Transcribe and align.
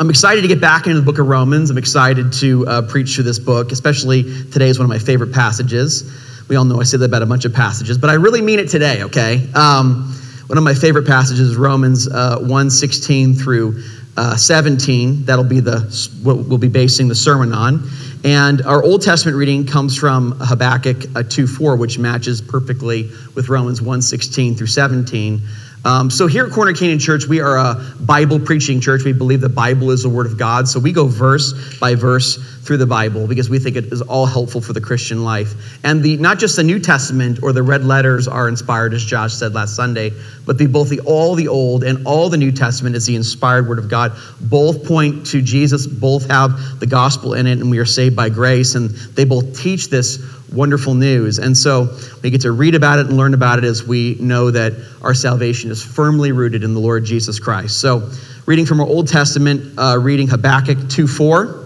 I'm 0.00 0.08
excited 0.08 0.40
to 0.40 0.48
get 0.48 0.62
back 0.62 0.86
into 0.86 0.98
the 0.98 1.04
book 1.04 1.18
of 1.18 1.28
Romans. 1.28 1.68
I'm 1.68 1.76
excited 1.76 2.32
to 2.32 2.66
uh, 2.66 2.82
preach 2.88 3.14
through 3.14 3.24
this 3.24 3.38
book, 3.38 3.70
especially 3.70 4.22
today 4.50 4.70
is 4.70 4.78
one 4.78 4.86
of 4.86 4.88
my 4.88 4.98
favorite 4.98 5.30
passages. 5.30 6.10
We 6.48 6.56
all 6.56 6.64
know 6.64 6.80
I 6.80 6.84
say 6.84 6.96
that 6.96 7.04
about 7.04 7.20
a 7.20 7.26
bunch 7.26 7.44
of 7.44 7.52
passages, 7.52 7.98
but 7.98 8.08
I 8.08 8.14
really 8.14 8.40
mean 8.40 8.60
it 8.60 8.70
today, 8.70 9.02
okay? 9.02 9.46
Um, 9.54 10.10
one 10.46 10.56
of 10.56 10.64
my 10.64 10.72
favorite 10.72 11.06
passages 11.06 11.50
is 11.50 11.56
Romans 11.56 12.08
uh, 12.08 12.38
1 12.38 12.70
16 12.70 13.34
through 13.34 13.82
uh, 14.16 14.36
17. 14.36 15.26
That'll 15.26 15.44
be 15.44 15.60
the 15.60 15.80
what 16.22 16.48
we'll 16.48 16.56
be 16.56 16.68
basing 16.68 17.08
the 17.08 17.14
sermon 17.14 17.52
on. 17.52 17.86
And 18.24 18.62
our 18.62 18.82
Old 18.82 19.02
Testament 19.02 19.36
reading 19.36 19.66
comes 19.66 19.98
from 19.98 20.32
Habakkuk 20.40 21.14
uh, 21.14 21.24
2 21.24 21.46
4, 21.46 21.76
which 21.76 21.98
matches 21.98 22.40
perfectly 22.40 23.10
with 23.34 23.50
Romans 23.50 23.82
1 23.82 24.00
16 24.00 24.54
through 24.54 24.66
17. 24.66 25.42
Um, 25.84 26.10
so 26.10 26.26
here 26.26 26.46
at 26.46 26.52
Corner 26.52 26.74
Canyon 26.74 26.98
Church, 26.98 27.26
we 27.26 27.40
are 27.40 27.56
a 27.56 27.94
Bible 28.00 28.38
preaching 28.38 28.80
church. 28.80 29.02
We 29.04 29.12
believe 29.12 29.40
the 29.40 29.48
Bible 29.48 29.90
is 29.90 30.02
the 30.02 30.10
Word 30.10 30.26
of 30.26 30.36
God. 30.36 30.68
So 30.68 30.78
we 30.78 30.92
go 30.92 31.06
verse 31.06 31.78
by 31.78 31.94
verse 31.94 32.36
through 32.62 32.76
the 32.76 32.86
Bible 32.86 33.26
because 33.26 33.48
we 33.48 33.58
think 33.58 33.76
it 33.76 33.86
is 33.86 34.02
all 34.02 34.26
helpful 34.26 34.60
for 34.60 34.72
the 34.72 34.80
Christian 34.80 35.24
life. 35.24 35.54
And 35.82 36.02
the 36.02 36.16
not 36.18 36.38
just 36.38 36.56
the 36.56 36.62
New 36.62 36.78
Testament 36.78 37.42
or 37.42 37.52
the 37.52 37.62
red 37.62 37.84
letters 37.84 38.28
are 38.28 38.48
inspired, 38.48 38.92
as 38.92 39.04
Josh 39.04 39.32
said 39.32 39.54
last 39.54 39.74
Sunday, 39.74 40.12
but 40.46 40.58
the, 40.58 40.66
both 40.66 40.90
the 40.90 41.00
all 41.00 41.34
the 41.34 41.48
Old 41.48 41.84
and 41.84 42.06
all 42.06 42.28
the 42.28 42.36
New 42.36 42.52
Testament 42.52 42.96
is 42.96 43.06
the 43.06 43.16
inspired 43.16 43.66
Word 43.66 43.78
of 43.78 43.88
God. 43.88 44.12
Both 44.40 44.86
point 44.86 45.26
to 45.26 45.40
Jesus. 45.40 45.86
Both 45.86 46.28
have 46.28 46.80
the 46.80 46.86
gospel 46.86 47.34
in 47.34 47.46
it, 47.46 47.58
and 47.58 47.70
we 47.70 47.78
are 47.78 47.86
saved 47.86 48.14
by 48.14 48.28
grace. 48.28 48.74
And 48.74 48.90
they 48.90 49.24
both 49.24 49.58
teach 49.58 49.88
this 49.88 50.18
wonderful 50.52 50.94
news. 50.94 51.38
And 51.38 51.56
so 51.56 51.96
we 52.22 52.30
get 52.30 52.42
to 52.42 52.52
read 52.52 52.74
about 52.74 52.98
it 52.98 53.06
and 53.06 53.16
learn 53.16 53.34
about 53.34 53.58
it 53.58 53.64
as 53.64 53.84
we 53.84 54.16
know 54.20 54.50
that 54.50 54.72
our 55.02 55.14
salvation 55.14 55.70
is 55.70 55.82
firmly 55.82 56.32
rooted 56.32 56.64
in 56.64 56.74
the 56.74 56.80
Lord 56.80 57.04
Jesus 57.04 57.38
Christ. 57.38 57.80
So, 57.80 58.10
reading 58.46 58.66
from 58.66 58.80
our 58.80 58.86
Old 58.86 59.08
Testament, 59.08 59.78
uh, 59.78 59.98
reading 60.00 60.28
Habakkuk 60.28 60.88
2 60.88 61.06
4. 61.06 61.59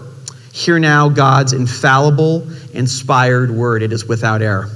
Hear 0.55 0.79
now 0.79 1.09
God's 1.09 1.51
infallible, 1.51 2.47
inspired 2.73 3.51
word. 3.51 3.83
It 3.83 3.91
is 3.91 4.05
without 4.05 4.41
error. 4.41 4.69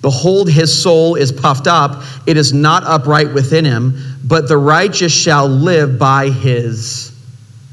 Behold, 0.00 0.48
his 0.48 0.82
soul 0.82 1.16
is 1.16 1.30
puffed 1.30 1.66
up. 1.66 2.02
It 2.26 2.38
is 2.38 2.54
not 2.54 2.82
upright 2.84 3.34
within 3.34 3.66
him, 3.66 3.94
but 4.24 4.48
the 4.48 4.56
righteous 4.56 5.12
shall 5.12 5.46
live 5.46 5.98
by 5.98 6.30
his 6.30 7.12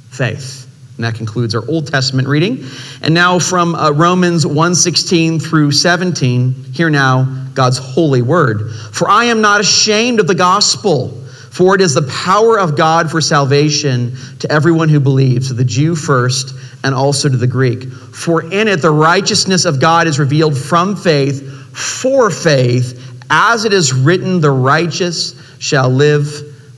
faith. 0.10 0.70
And 0.98 1.06
that 1.06 1.16
concludes 1.16 1.56
our 1.56 1.66
Old 1.70 1.88
Testament 1.88 2.28
reading. 2.28 2.66
And 3.02 3.14
now 3.14 3.40
from 3.40 3.74
uh, 3.74 3.92
Romans 3.92 4.44
1:16 4.44 5.42
through 5.42 5.72
17, 5.72 6.52
hear 6.74 6.90
now 6.90 7.24
God's 7.54 7.78
holy 7.78 8.22
word. 8.22 8.70
For 8.92 9.10
I 9.10 9.24
am 9.26 9.40
not 9.40 9.62
ashamed 9.62 10.20
of 10.20 10.28
the 10.28 10.36
gospel, 10.36 11.21
for 11.52 11.76
it 11.76 11.82
is 11.82 11.94
the 11.94 12.04
power 12.04 12.58
of 12.58 12.76
God 12.78 13.12
for 13.12 13.22
salvation 13.22 14.16
to 14.40 14.52
everyone 14.52 14.90
who 14.90 15.00
believes, 15.00 15.50
to 15.50 15.54
the 15.54 15.66
Jew 15.66 15.96
first 15.96 16.56
and 16.84 16.96
also 16.96 17.30
to 17.30 17.38
the 17.38 17.48
Greek. 17.48 17.92
For 17.92 18.52
in 18.52 18.68
it 18.68 18.82
the 18.82 18.92
righteousness 18.92 19.66
of 19.66 19.80
God 19.80 20.08
is 20.08 20.18
revealed 20.18 20.58
from 20.58 20.96
faith 20.96 21.62
for 21.72 22.30
faith, 22.30 23.22
as 23.30 23.66
it 23.66 23.74
is 23.74 23.94
written, 23.94 24.42
the 24.42 24.52
righteous 24.52 25.36
shall 25.60 25.90
live 25.90 26.28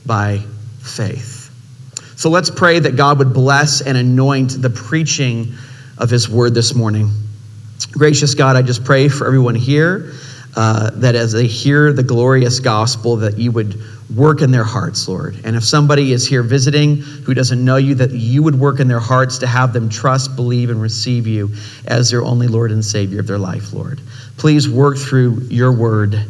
by 0.06 0.38
faith. 0.80 1.50
So 2.16 2.30
let's 2.30 2.50
pray 2.50 2.78
that 2.78 2.96
God 2.96 3.18
would 3.18 3.32
bless 3.32 3.80
and 3.80 3.98
anoint 3.98 4.62
the 4.62 4.70
preaching 4.70 5.54
of 5.98 6.10
his 6.10 6.28
word 6.28 6.54
this 6.54 6.74
morning. 6.74 7.10
Gracious 7.92 8.34
God, 8.34 8.56
I 8.56 8.62
just 8.62 8.84
pray 8.84 9.08
for 9.08 9.26
everyone 9.26 9.54
here 9.54 10.12
uh, 10.56 10.90
that 10.94 11.16
as 11.16 11.32
they 11.32 11.46
hear 11.46 11.92
the 11.92 12.02
glorious 12.02 12.60
gospel, 12.60 13.16
that 13.16 13.38
you 13.38 13.50
would 13.50 13.80
work 14.14 14.42
in 14.42 14.50
their 14.50 14.64
hearts, 14.64 15.08
Lord. 15.08 15.40
And 15.44 15.56
if 15.56 15.64
somebody 15.64 16.12
is 16.12 16.26
here 16.26 16.42
visiting 16.42 16.96
who 16.96 17.34
doesn't 17.34 17.64
know 17.64 17.76
you, 17.76 17.94
that 17.96 18.10
you 18.10 18.42
would 18.42 18.54
work 18.54 18.80
in 18.80 18.88
their 18.88 19.00
hearts 19.00 19.38
to 19.38 19.46
have 19.46 19.72
them 19.72 19.88
trust, 19.88 20.36
believe, 20.36 20.70
and 20.70 20.80
receive 20.80 21.26
you 21.26 21.50
as 21.86 22.10
their 22.10 22.22
only 22.22 22.46
Lord 22.46 22.70
and 22.70 22.84
Savior 22.84 23.20
of 23.20 23.26
their 23.26 23.38
life, 23.38 23.72
Lord. 23.72 24.00
Please 24.36 24.68
work 24.68 24.98
through 24.98 25.40
your 25.48 25.72
word 25.72 26.26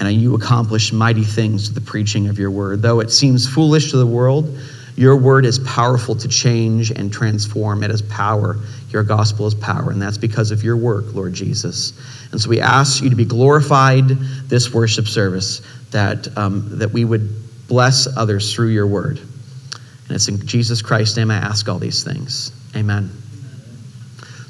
and 0.00 0.12
you 0.12 0.34
accomplish 0.34 0.92
mighty 0.92 1.24
things 1.24 1.68
to 1.68 1.74
the 1.74 1.80
preaching 1.80 2.28
of 2.28 2.38
your 2.38 2.50
word. 2.50 2.82
Though 2.82 3.00
it 3.00 3.10
seems 3.10 3.48
foolish 3.48 3.90
to 3.92 3.96
the 3.96 4.06
world, 4.06 4.58
your 4.96 5.16
word 5.16 5.44
is 5.44 5.58
powerful 5.60 6.14
to 6.14 6.28
change 6.28 6.90
and 6.92 7.12
transform. 7.12 7.82
It 7.82 7.90
has 7.90 8.02
power. 8.02 8.58
Your 8.90 9.02
gospel 9.02 9.46
is 9.46 9.54
power, 9.54 9.90
and 9.90 10.00
that's 10.00 10.18
because 10.18 10.52
of 10.52 10.62
your 10.62 10.76
work, 10.76 11.14
Lord 11.14 11.34
Jesus. 11.34 11.92
And 12.30 12.40
so 12.40 12.48
we 12.48 12.60
ask 12.60 13.02
you 13.02 13.10
to 13.10 13.16
be 13.16 13.24
glorified 13.24 14.08
this 14.48 14.72
worship 14.72 15.08
service, 15.08 15.62
that, 15.90 16.36
um, 16.38 16.78
that 16.78 16.92
we 16.92 17.04
would 17.04 17.28
bless 17.66 18.06
others 18.16 18.54
through 18.54 18.68
your 18.68 18.86
word. 18.86 19.18
And 19.18 20.10
it's 20.10 20.28
in 20.28 20.46
Jesus 20.46 20.80
Christ's 20.80 21.16
name 21.16 21.30
I 21.30 21.36
ask 21.36 21.68
all 21.68 21.78
these 21.78 22.04
things. 22.04 22.52
Amen. 22.76 23.10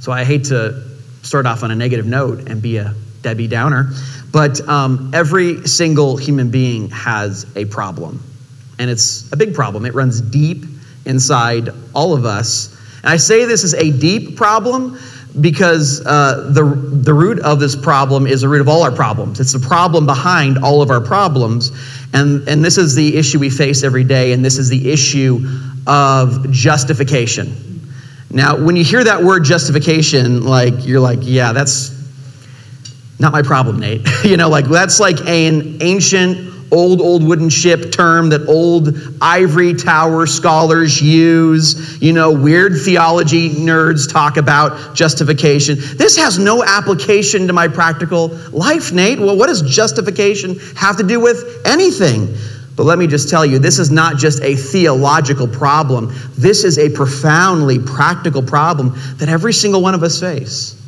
So 0.00 0.12
I 0.12 0.24
hate 0.24 0.44
to 0.44 0.82
start 1.22 1.46
off 1.46 1.62
on 1.62 1.70
a 1.70 1.76
negative 1.76 2.04
note 2.04 2.50
and 2.50 2.60
be 2.60 2.76
a 2.76 2.94
Debbie 3.22 3.48
Downer, 3.48 3.92
but 4.30 4.60
um, 4.68 5.10
every 5.14 5.66
single 5.66 6.18
human 6.18 6.50
being 6.50 6.90
has 6.90 7.46
a 7.56 7.64
problem 7.64 8.22
and 8.78 8.90
it's 8.90 9.30
a 9.32 9.36
big 9.36 9.54
problem. 9.54 9.86
It 9.86 9.94
runs 9.94 10.20
deep 10.20 10.64
inside 11.06 11.70
all 11.94 12.14
of 12.14 12.24
us. 12.24 12.74
And 13.02 13.10
I 13.10 13.16
say 13.16 13.44
this 13.44 13.64
is 13.64 13.74
a 13.74 13.90
deep 13.90 14.36
problem 14.36 14.98
because 15.40 16.04
uh, 16.06 16.50
the, 16.52 16.64
the 16.64 17.12
root 17.12 17.40
of 17.40 17.58
this 17.58 17.74
problem 17.74 18.26
is 18.26 18.42
the 18.42 18.48
root 18.48 18.60
of 18.60 18.68
all 18.68 18.82
our 18.82 18.92
problems. 18.92 19.40
It's 19.40 19.52
the 19.52 19.58
problem 19.58 20.06
behind 20.06 20.58
all 20.58 20.80
of 20.80 20.90
our 20.90 21.00
problems. 21.00 21.72
And, 22.12 22.48
and 22.48 22.64
this 22.64 22.78
is 22.78 22.94
the 22.94 23.16
issue 23.16 23.40
we 23.40 23.50
face 23.50 23.82
every 23.82 24.04
day, 24.04 24.32
and 24.32 24.44
this 24.44 24.58
is 24.58 24.68
the 24.68 24.92
issue 24.92 25.40
of 25.86 26.50
justification. 26.52 27.82
Now, 28.30 28.56
when 28.56 28.76
you 28.76 28.84
hear 28.84 29.02
that 29.02 29.22
word 29.22 29.44
justification, 29.44 30.44
like 30.44 30.86
you're 30.86 31.00
like, 31.00 31.20
yeah, 31.22 31.52
that's 31.52 31.92
not 33.18 33.32
my 33.32 33.42
problem, 33.42 33.80
Nate. 33.80 34.06
you 34.24 34.36
know, 34.36 34.48
like 34.48 34.66
that's 34.66 35.00
like 35.00 35.20
an 35.20 35.82
ancient 35.82 36.53
old, 36.70 37.00
old 37.00 37.24
wooden 37.24 37.48
ship 37.48 37.92
term 37.92 38.30
that 38.30 38.46
old 38.48 38.96
ivory 39.20 39.74
tower 39.74 40.26
scholars 40.26 41.00
use. 41.00 42.00
You 42.02 42.12
know, 42.12 42.32
weird 42.32 42.74
theology 42.84 43.50
nerds 43.50 44.10
talk 44.10 44.36
about 44.36 44.94
justification. 44.94 45.76
This 45.96 46.16
has 46.16 46.38
no 46.38 46.64
application 46.64 47.46
to 47.46 47.52
my 47.52 47.68
practical 47.68 48.28
life, 48.50 48.92
Nate. 48.92 49.18
Well, 49.18 49.36
what 49.36 49.46
does 49.46 49.62
justification 49.62 50.58
have 50.76 50.96
to 50.96 51.02
do 51.02 51.20
with 51.20 51.62
anything? 51.64 52.34
But 52.76 52.84
let 52.84 52.98
me 52.98 53.06
just 53.06 53.28
tell 53.28 53.46
you, 53.46 53.58
this 53.58 53.78
is 53.78 53.90
not 53.90 54.16
just 54.16 54.42
a 54.42 54.56
theological 54.56 55.46
problem. 55.46 56.12
This 56.36 56.64
is 56.64 56.78
a 56.78 56.90
profoundly 56.90 57.78
practical 57.78 58.42
problem 58.42 58.94
that 59.18 59.28
every 59.28 59.52
single 59.52 59.80
one 59.80 59.94
of 59.94 60.02
us 60.02 60.18
face. 60.18 60.80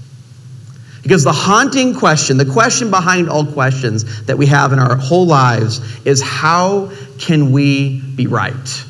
Because 1.07 1.23
the 1.23 1.33
haunting 1.33 1.95
question, 1.95 2.37
the 2.37 2.45
question 2.45 2.91
behind 2.91 3.29
all 3.29 3.47
questions 3.47 4.25
that 4.25 4.37
we 4.37 4.45
have 4.47 4.73
in 4.73 4.81
our 4.81 4.97
whole 4.97 5.25
lives 5.25 5.81
is 6.05 6.21
how 6.21 6.91
can 7.17 7.53
we 7.53 8.01
be 8.01 8.27
right? 8.27 8.85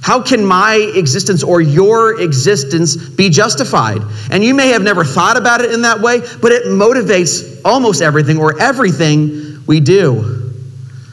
How 0.00 0.20
can 0.20 0.44
my 0.44 0.74
existence 0.96 1.44
or 1.44 1.60
your 1.60 2.20
existence 2.20 2.96
be 2.96 3.30
justified? 3.30 4.02
And 4.32 4.42
you 4.42 4.54
may 4.54 4.70
have 4.70 4.82
never 4.82 5.04
thought 5.04 5.36
about 5.36 5.60
it 5.60 5.70
in 5.70 5.82
that 5.82 6.00
way, 6.00 6.18
but 6.18 6.50
it 6.50 6.64
motivates 6.64 7.60
almost 7.64 8.02
everything 8.02 8.36
or 8.36 8.60
everything 8.60 9.64
we 9.68 9.78
do. 9.78 10.50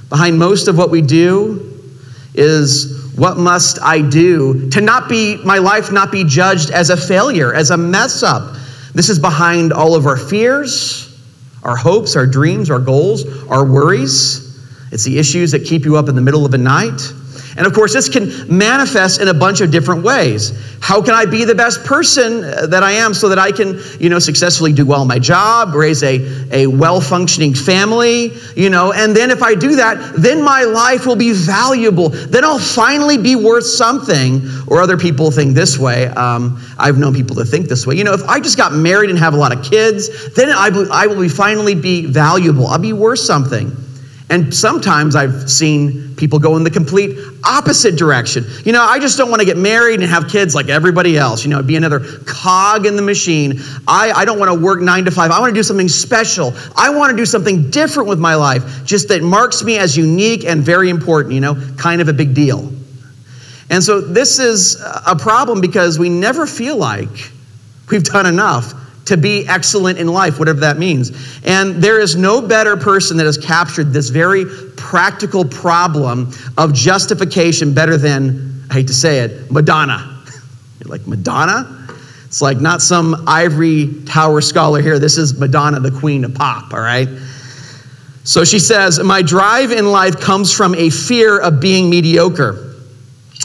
Behind 0.09 0.39
most 0.39 0.67
of 0.67 0.79
what 0.79 0.89
we 0.89 1.03
do 1.03 1.79
is 2.33 3.13
what 3.15 3.37
must 3.37 3.77
I 3.83 4.01
do 4.01 4.67
to 4.71 4.81
not 4.81 5.09
be 5.09 5.37
my 5.45 5.59
life 5.59 5.91
not 5.91 6.11
be 6.11 6.23
judged 6.23 6.71
as 6.71 6.89
a 6.89 6.97
failure, 6.97 7.53
as 7.53 7.69
a 7.69 7.77
mess 7.77 8.23
up, 8.23 8.55
this 8.95 9.09
is 9.09 9.19
behind 9.19 9.73
all 9.73 9.93
of 9.93 10.07
our 10.07 10.15
fears, 10.15 11.21
our 11.63 11.75
hopes, 11.75 12.15
our 12.15 12.25
dreams, 12.25 12.71
our 12.71 12.79
goals, 12.79 13.25
our 13.49 13.65
worries. 13.65 14.41
It's 14.93 15.03
the 15.03 15.19
issues 15.19 15.51
that 15.51 15.65
keep 15.65 15.83
you 15.83 15.97
up 15.97 16.07
in 16.07 16.15
the 16.15 16.21
middle 16.21 16.45
of 16.45 16.51
the 16.51 16.57
night. 16.57 17.01
And 17.57 17.65
of 17.65 17.73
course, 17.73 17.93
this 17.93 18.09
can 18.09 18.31
manifest 18.57 19.21
in 19.21 19.27
a 19.27 19.33
bunch 19.33 19.61
of 19.61 19.71
different 19.71 20.03
ways. 20.03 20.53
How 20.81 21.01
can 21.01 21.13
I 21.13 21.25
be 21.25 21.45
the 21.45 21.55
best 21.55 21.83
person 21.83 22.41
that 22.41 22.83
I 22.83 22.93
am 22.93 23.13
so 23.13 23.29
that 23.29 23.39
I 23.39 23.51
can, 23.51 23.79
you 23.99 24.09
know, 24.09 24.19
successfully 24.19 24.73
do 24.73 24.85
well 24.85 25.05
my 25.05 25.19
job, 25.19 25.73
raise 25.73 26.03
a, 26.03 26.19
a 26.51 26.67
well 26.67 27.01
functioning 27.01 27.53
family, 27.53 28.33
you 28.55 28.69
know, 28.69 28.93
and 28.93 29.15
then 29.15 29.31
if 29.31 29.41
I 29.41 29.55
do 29.55 29.77
that, 29.77 30.13
then 30.17 30.43
my 30.43 30.63
life 30.63 31.05
will 31.05 31.15
be 31.15 31.31
valuable. 31.31 32.09
Then 32.09 32.43
I'll 32.43 32.59
finally 32.59 33.17
be 33.17 33.35
worth 33.35 33.65
something. 33.65 34.41
Or 34.67 34.81
other 34.81 34.97
people 34.97 35.31
think 35.31 35.55
this 35.55 35.77
way. 35.77 36.07
Um, 36.07 36.61
I've 36.77 36.97
known 36.97 37.13
people 37.13 37.35
to 37.37 37.45
think 37.45 37.67
this 37.67 37.85
way. 37.85 37.95
You 37.95 38.03
know, 38.03 38.13
if 38.13 38.23
I 38.23 38.39
just 38.39 38.57
got 38.57 38.73
married 38.73 39.09
and 39.09 39.19
have 39.19 39.33
a 39.33 39.37
lot 39.37 39.55
of 39.55 39.63
kids, 39.63 40.33
then 40.33 40.49
I, 40.49 40.69
I 40.91 41.07
will 41.07 41.21
be 41.21 41.29
finally 41.29 41.75
be 41.75 42.05
valuable. 42.05 42.67
I'll 42.67 42.79
be 42.79 42.93
worth 42.93 43.19
something. 43.19 43.75
And 44.29 44.53
sometimes 44.53 45.15
I've 45.15 45.49
seen 45.49 46.15
people 46.15 46.39
go 46.39 46.57
in 46.57 46.63
the 46.63 46.71
complete 46.71 47.15
opposite 47.43 47.95
direction. 47.95 48.43
You 48.63 48.71
know, 48.71 48.81
I 48.81 48.97
just 48.97 49.19
don't 49.19 49.29
want 49.29 49.41
to 49.41 49.45
get 49.45 49.57
married 49.57 49.99
and 49.99 50.09
have 50.09 50.27
kids 50.27 50.55
like 50.55 50.67
everybody 50.67 51.15
else, 51.15 51.43
you 51.43 51.51
know, 51.51 51.61
be 51.61 51.75
another 51.75 51.99
cog 52.25 52.87
in 52.87 52.95
the 52.95 53.03
machine. 53.03 53.59
I, 53.87 54.11
I 54.11 54.25
don't 54.25 54.39
want 54.39 54.51
to 54.51 54.59
work 54.59 54.81
nine 54.81 55.05
to 55.05 55.11
five. 55.11 55.29
I 55.29 55.39
want 55.39 55.51
to 55.51 55.59
do 55.59 55.61
something 55.61 55.87
special. 55.87 56.53
I 56.75 56.89
want 56.89 57.11
to 57.11 57.17
do 57.17 57.25
something 57.25 57.69
different 57.69 58.09
with 58.09 58.19
my 58.19 58.33
life, 58.33 58.83
just 58.83 59.09
that 59.09 59.21
marks 59.21 59.63
me 59.63 59.77
as 59.77 59.95
unique 59.95 60.43
and 60.43 60.63
very 60.63 60.89
important, 60.89 61.35
you 61.35 61.41
know, 61.41 61.55
kind 61.77 62.01
of 62.01 62.07
a 62.07 62.13
big 62.13 62.33
deal. 62.33 62.71
And 63.69 63.83
so 63.83 64.01
this 64.01 64.39
is 64.39 64.81
a 65.05 65.15
problem 65.15 65.61
because 65.61 65.99
we 65.99 66.09
never 66.09 66.47
feel 66.47 66.77
like 66.77 67.31
we've 67.91 68.03
done 68.03 68.25
enough 68.25 68.73
to 69.05 69.17
be 69.17 69.47
excellent 69.47 69.99
in 69.99 70.07
life, 70.07 70.39
whatever 70.39 70.59
that 70.61 70.77
means. 70.77 71.11
And 71.45 71.75
there 71.75 71.99
is 71.99 72.15
no 72.15 72.41
better 72.41 72.75
person 72.75 73.17
that 73.17 73.25
has 73.25 73.37
captured 73.37 73.93
this 73.93 74.09
very 74.09 74.45
practical 74.75 75.45
problem 75.45 76.31
of 76.57 76.73
justification 76.73 77.73
better 77.73 77.97
than, 77.97 78.63
I 78.69 78.75
hate 78.75 78.87
to 78.87 78.93
say 78.93 79.19
it, 79.19 79.51
Madonna. 79.51 80.23
You're 80.79 80.89
like, 80.89 81.05
Madonna? 81.07 81.87
It's 82.25 82.41
like 82.41 82.59
not 82.59 82.81
some 82.81 83.23
ivory 83.27 84.01
tower 84.05 84.41
scholar 84.41 84.81
here. 84.81 84.99
This 84.99 85.17
is 85.17 85.39
Madonna, 85.39 85.79
the 85.79 85.91
queen 85.91 86.25
of 86.25 86.33
pop, 86.33 86.73
all 86.73 86.81
right? 86.81 87.07
So 88.23 88.43
she 88.43 88.57
says, 88.57 88.99
My 88.99 89.21
drive 89.21 89.71
in 89.71 89.91
life 89.91 90.19
comes 90.19 90.51
from 90.51 90.73
a 90.73 90.89
fear 90.89 91.39
of 91.39 91.59
being 91.59 91.89
mediocre 91.89 92.64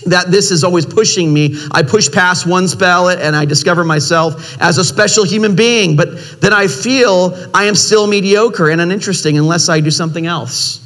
that 0.07 0.31
this 0.31 0.51
is 0.51 0.65
always 0.65 0.87
pushing 0.87 1.33
me. 1.33 1.57
I 1.73 1.83
push 1.83 2.11
past 2.11 2.47
one 2.47 2.69
spell 2.69 3.09
and 3.09 3.37
I 3.37 3.45
discover 3.45 3.85
myself 3.85 4.57
as 4.61 4.79
a 4.79 4.85
special 4.85 5.25
human 5.25 5.55
being, 5.55 5.97
but 5.97 6.41
then 6.41 6.53
I 6.53 6.67
feel 6.67 7.37
I 7.55 7.65
am 7.65 7.75
still 7.75 8.07
mediocre 8.07 8.71
and 8.71 8.81
uninteresting 8.81 9.39
unless 9.39 9.69
I 9.69 9.81
do 9.81 9.91
something 9.91 10.27
else. 10.27 10.79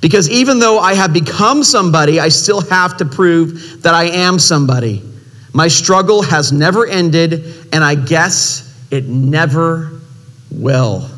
Because 0.00 0.28
even 0.28 0.58
though 0.58 0.78
I 0.78 0.94
have 0.94 1.12
become 1.12 1.64
somebody, 1.64 2.20
I 2.20 2.28
still 2.28 2.60
have 2.62 2.96
to 2.98 3.04
prove 3.04 3.82
that 3.82 3.94
I 3.94 4.04
am 4.04 4.38
somebody. 4.38 5.02
My 5.54 5.68
struggle 5.68 6.20
has 6.22 6.52
never 6.52 6.86
ended, 6.86 7.68
and 7.72 7.82
I 7.82 7.94
guess 7.94 8.74
it 8.90 9.06
never 9.06 10.00
will. 10.50 11.08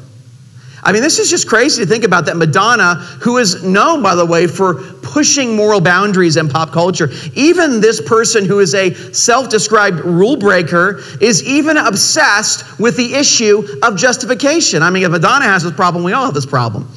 I 0.86 0.92
mean, 0.92 1.02
this 1.02 1.18
is 1.18 1.28
just 1.28 1.48
crazy 1.48 1.82
to 1.82 1.88
think 1.88 2.04
about 2.04 2.26
that 2.26 2.36
Madonna, 2.36 2.94
who 3.20 3.38
is 3.38 3.64
known, 3.64 4.04
by 4.04 4.14
the 4.14 4.24
way, 4.24 4.46
for 4.46 4.74
pushing 5.02 5.56
moral 5.56 5.80
boundaries 5.80 6.36
in 6.36 6.48
pop 6.48 6.70
culture, 6.70 7.10
even 7.34 7.80
this 7.80 8.00
person 8.00 8.44
who 8.44 8.60
is 8.60 8.72
a 8.72 8.94
self 9.12 9.48
described 9.48 9.98
rule 9.98 10.36
breaker 10.36 11.02
is 11.20 11.42
even 11.42 11.76
obsessed 11.76 12.78
with 12.78 12.96
the 12.96 13.14
issue 13.14 13.66
of 13.82 13.96
justification. 13.96 14.84
I 14.84 14.90
mean, 14.90 15.02
if 15.02 15.10
Madonna 15.10 15.46
has 15.46 15.64
this 15.64 15.72
problem, 15.72 16.04
we 16.04 16.12
all 16.12 16.26
have 16.26 16.34
this 16.34 16.46
problem. 16.46 16.88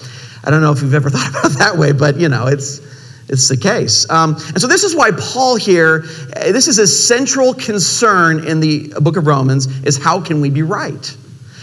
I 0.44 0.52
don't 0.52 0.62
know 0.62 0.72
if 0.72 0.84
you've 0.84 0.94
ever 0.94 1.10
thought 1.10 1.28
about 1.28 1.46
it 1.52 1.58
that 1.58 1.76
way, 1.76 1.92
but 1.92 2.18
you 2.20 2.30
know, 2.30 2.46
it's. 2.46 2.88
It's 3.32 3.48
the 3.48 3.58
case. 3.58 4.10
Um, 4.10 4.34
and 4.34 4.60
so, 4.60 4.66
this 4.66 4.84
is 4.84 4.96
why 4.96 5.12
Paul 5.12 5.56
here, 5.56 6.00
this 6.34 6.68
is 6.68 6.80
a 6.80 6.88
central 6.88 7.54
concern 7.54 8.44
in 8.44 8.60
the 8.60 8.92
book 9.02 9.18
of 9.18 9.28
Romans, 9.28 9.68
is 9.84 10.00
how 10.00 10.20
can 10.20 10.42
we 10.42 10.50
be 10.50 10.64
right? 10.64 11.16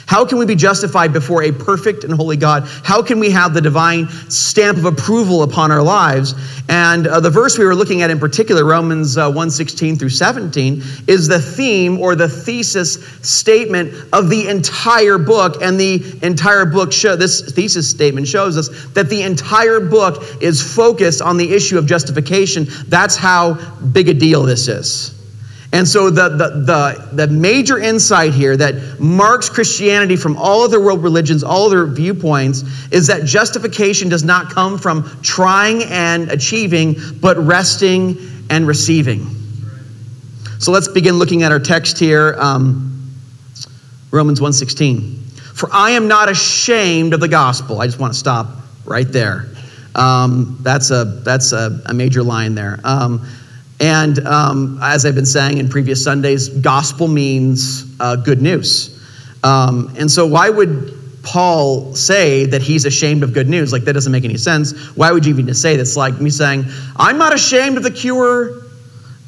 How 0.07 0.25
can 0.25 0.39
we 0.39 0.47
be 0.47 0.55
justified 0.55 1.13
before 1.13 1.43
a 1.43 1.53
perfect 1.53 2.05
and 2.05 2.15
holy 2.15 2.37
God? 2.37 2.63
How 2.85 3.03
can 3.03 3.19
we 3.19 3.31
have 3.31 3.55
the 3.55 3.61
divine 3.61 4.09
stamp 4.31 4.79
of 4.79 4.85
approval 4.85 5.43
upon 5.43 5.73
our 5.73 5.83
lives? 5.83 6.35
And 6.69 7.09
uh, 7.09 7.19
the 7.19 7.31
verse 7.31 7.59
we 7.59 7.65
were 7.65 7.75
looking 7.75 8.03
at 8.03 8.11
in 8.11 8.21
particular, 8.21 8.65
Romans 8.65 9.19
uh, 9.19 9.31
1 9.33 9.51
16 9.51 9.97
through 9.97 10.11
17, 10.11 10.81
is 11.09 11.27
the 11.27 11.41
theme 11.41 11.99
or 11.99 12.15
the 12.15 12.29
thesis 12.29 13.05
statement 13.23 13.93
of 14.13 14.31
the 14.31 14.49
entire 14.49 15.19
book. 15.19 15.61
And 15.61 15.79
the 15.79 16.01
entire 16.23 16.67
book, 16.67 16.93
show, 16.93 17.17
this 17.17 17.53
thesis 17.53 17.91
statement 17.91 18.29
shows 18.29 18.57
us 18.57 18.87
that 18.93 19.09
the 19.09 19.23
entire 19.23 19.81
book 19.81 20.23
is 20.41 20.63
focused 20.63 21.21
on 21.21 21.37
the 21.37 21.53
issue 21.53 21.79
of 21.79 21.87
justification. 21.87 22.69
That's 22.87 23.17
how 23.17 23.55
big 23.81 24.09
a 24.09 24.15
deal 24.15 24.45
this 24.45 24.69
is. 24.69 25.16
And 25.77 25.87
so, 25.87 26.09
the, 26.09 26.31
the, 26.31 26.49
the, 26.65 27.09
the, 27.13 27.27
major 27.27 27.79
insight 27.79 28.33
here 28.33 28.57
that 28.57 28.99
marks 28.99 29.51
Christianity 29.51 30.17
from 30.17 30.35
all 30.39 30.63
other 30.63 30.81
world 30.81 31.03
religions, 31.03 31.45
all 31.45 31.67
other 31.67 31.85
viewpoints, 31.85 32.63
is 32.91 33.09
that 33.09 33.27
justification 33.27 34.09
does 34.09 34.25
not 34.25 34.49
come 34.49 34.79
from 34.79 35.21
trying 35.21 35.83
and 35.83 36.31
achieving, 36.31 36.97
but 37.21 37.37
resting 37.37 38.17
and 38.49 38.67
receiving. 38.67 39.27
So 40.61 40.73
let's 40.73 40.89
begin 40.89 41.19
looking 41.19 41.43
at 41.43 41.53
our 41.53 41.61
text 41.61 41.99
here, 41.99 42.37
um, 42.39 43.13
Romans 44.11 44.41
1.16. 44.41 45.19
For 45.55 45.69
I 45.75 45.91
am 45.91 46.09
not 46.09 46.31
ashamed 46.31 47.13
of 47.13 47.21
the 47.21 47.29
gospel. 47.29 47.83
I 47.83 47.87
just 47.87 47.99
want 47.99 48.15
to 48.15 48.19
stop 48.19 48.47
right 48.87 49.13
there. 49.13 49.45
Um, 49.95 50.57
that's 50.63 50.91
a, 50.91 51.05
that's 51.05 51.53
a, 51.53 51.83
a 51.85 51.93
major 51.93 52.23
line 52.23 52.55
there. 52.55 52.81
Um, 52.83 53.29
and 53.81 54.19
um, 54.27 54.79
as 54.83 55.05
I've 55.05 55.15
been 55.15 55.27
saying 55.27 55.59
in 55.59 55.69
previous 55.69 56.03
Sundays, 56.03 56.49
gospel 56.49 57.09
means 57.09 57.85
uh, 58.01 58.17
good 58.17 58.41
news. 58.41 58.93
Um, 59.45 59.95
and 59.99 60.11
so, 60.11 60.27
why 60.27 60.49
would 60.49 60.95
Paul 61.23 61.95
say 61.95 62.47
that 62.47 62.63
he's 62.63 62.85
ashamed 62.85 63.23
of 63.23 63.35
good 63.35 63.49
news? 63.49 63.73
Like, 63.73 63.85
that 63.85 63.93
doesn't 63.93 64.13
make 64.13 64.25
any 64.25 64.39
sense. 64.39 64.73
Why 64.97 65.13
would 65.13 65.27
you 65.27 65.37
even 65.37 65.53
say 65.55 65.77
that's 65.77 65.97
like 65.97 66.21
me 66.21 66.31
saying, 66.31 66.65
I'm 66.97 67.19
not 67.19 67.35
ashamed 67.35 67.77
of 67.77 67.83
the 67.83 67.91
cure 67.91 68.63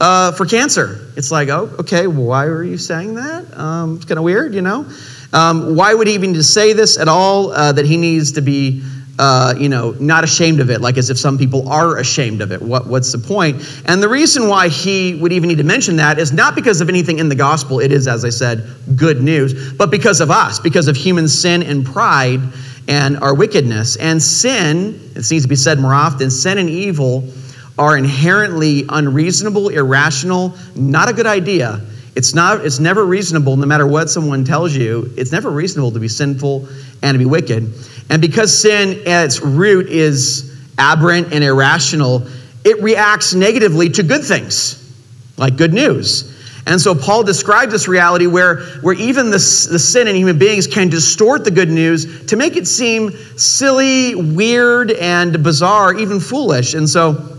uh, 0.01 0.33
for 0.33 0.47
cancer? 0.47 1.11
It's 1.17 1.31
like, 1.31 1.49
oh, 1.49 1.71
okay, 1.81 2.07
why 2.07 2.47
are 2.47 2.63
you 2.63 2.79
saying 2.79 3.15
that? 3.15 3.59
Um, 3.59 3.97
it's 3.97 4.07
kind 4.07 4.19
of 4.19 4.25
weird, 4.25 4.55
you 4.55 4.63
know? 4.63 4.87
Um, 5.33 5.77
why 5.77 5.93
would 5.93 6.07
he 6.07 6.15
even 6.15 6.43
say 6.43 6.73
this 6.73 6.99
at 6.99 7.07
all? 7.07 7.53
Uh, 7.53 7.73
that 7.73 7.85
he 7.85 7.99
needs 7.99 8.33
to 8.33 8.41
be 8.41 8.83
uh, 9.19 9.55
you 9.59 9.69
know, 9.69 9.93
not 9.99 10.23
ashamed 10.23 10.61
of 10.61 10.71
it, 10.71 10.81
like 10.81 10.97
as 10.97 11.11
if 11.11 11.19
some 11.19 11.37
people 11.37 11.69
are 11.69 11.99
ashamed 11.99 12.41
of 12.41 12.53
it. 12.53 12.63
What, 12.63 12.87
what's 12.87 13.11
the 13.11 13.19
point? 13.19 13.57
And 13.87 14.03
the 14.03 14.09
reason 14.09 14.49
why 14.49 14.69
he 14.69 15.17
would 15.17 15.33
even 15.33 15.49
need 15.49 15.59
to 15.59 15.65
mention 15.65 15.97
that 15.97 16.19
is 16.19 16.33
not 16.33 16.55
because 16.55 16.81
of 16.81 16.89
anything 16.89 17.19
in 17.19 17.29
the 17.29 17.35
gospel. 17.35 17.81
It 17.81 17.91
is, 17.91 18.07
as 18.07 18.25
I 18.25 18.31
said, 18.31 18.65
good 18.95 19.21
news, 19.21 19.73
but 19.73 19.91
because 19.91 20.21
of 20.21 20.31
us, 20.31 20.61
because 20.61 20.87
of 20.87 20.97
human 20.97 21.27
sin 21.27 21.63
and 21.65 21.85
pride 21.85 22.41
and 22.87 23.19
our 23.19 23.35
wickedness. 23.35 23.97
And 23.97 24.23
sin, 24.23 25.01
it 25.17 25.31
needs 25.31 25.43
to 25.43 25.49
be 25.49 25.57
said 25.57 25.81
more 25.81 25.95
often, 25.95 26.31
sin 26.31 26.59
and 26.59 26.71
evil 26.71 27.29
are 27.77 27.97
inherently 27.97 28.85
unreasonable, 28.89 29.69
irrational, 29.69 30.57
not 30.75 31.09
a 31.09 31.13
good 31.13 31.27
idea. 31.27 31.81
It's 32.19 32.35
not 32.35 32.67
it's 32.67 32.81
never 32.81 33.07
reasonable 33.07 33.57
no 33.57 33.65
matter 33.65 33.87
what 33.87 34.11
someone 34.11 34.45
tells 34.45 34.75
you. 34.75 35.09
It's 35.17 35.31
never 35.31 35.51
reasonable 35.51 35.93
to 35.93 36.01
be 36.01 36.09
sinful 36.09 36.69
and 37.01 37.15
to 37.15 37.19
be 37.19 37.25
wicked. 37.25 37.73
And 38.11 38.21
because 38.21 38.61
sin 38.61 39.07
at 39.07 39.27
its 39.27 39.41
root 39.41 39.87
is 39.87 40.53
aberrant 40.79 41.33
and 41.33 41.45
irrational, 41.45 42.27
it 42.65 42.83
reacts 42.83 43.35
negatively 43.35 43.91
to 43.91 44.03
good 44.03 44.25
things, 44.25 44.93
like 45.37 45.57
good 45.57 45.73
news. 45.73 46.35
And 46.67 46.81
so 46.81 46.93
Paul 46.93 47.23
describes 47.23 47.71
this 47.71 47.87
reality 47.87 48.27
where, 48.27 48.63
where 48.81 48.95
even 48.95 49.27
the, 49.27 49.39
the 49.71 49.79
sin 49.79 50.09
in 50.09 50.17
human 50.17 50.41
beings 50.41 50.67
can 50.67 50.89
distort 50.89 51.45
the 51.45 51.53
good 51.53 51.71
news 51.71 52.27
to 52.27 52.37
make 52.37 52.57
it 52.57 52.67
seem 52.67 53.13
silly, 53.39 54.17
weird, 54.17 54.91
and 54.91 55.41
bizarre, 55.45 55.95
even 55.95 56.19
foolish. 56.19 56.75
And 56.75 56.89
so 56.89 57.38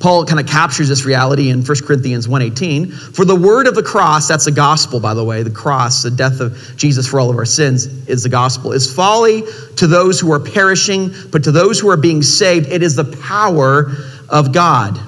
Paul 0.00 0.24
kind 0.24 0.40
of 0.40 0.46
captures 0.46 0.88
this 0.88 1.04
reality 1.04 1.50
in 1.50 1.62
1 1.62 1.76
Corinthians 1.84 2.26
1:18. 2.26 2.90
For 2.90 3.26
the 3.26 3.36
word 3.36 3.66
of 3.66 3.74
the 3.74 3.82
cross, 3.82 4.26
that's 4.26 4.46
the 4.46 4.50
gospel, 4.50 4.98
by 4.98 5.12
the 5.12 5.22
way, 5.22 5.42
the 5.42 5.50
cross, 5.50 6.02
the 6.02 6.10
death 6.10 6.40
of 6.40 6.58
Jesus 6.76 7.06
for 7.06 7.20
all 7.20 7.28
of 7.28 7.36
our 7.36 7.44
sins 7.44 7.86
is 8.06 8.22
the 8.22 8.30
gospel, 8.30 8.72
is 8.72 8.90
folly 8.90 9.44
to 9.76 9.86
those 9.86 10.18
who 10.18 10.32
are 10.32 10.40
perishing, 10.40 11.12
but 11.30 11.44
to 11.44 11.52
those 11.52 11.78
who 11.78 11.90
are 11.90 11.98
being 11.98 12.22
saved, 12.22 12.72
it 12.72 12.82
is 12.82 12.96
the 12.96 13.04
power 13.04 13.92
of 14.30 14.52
God. 14.52 14.98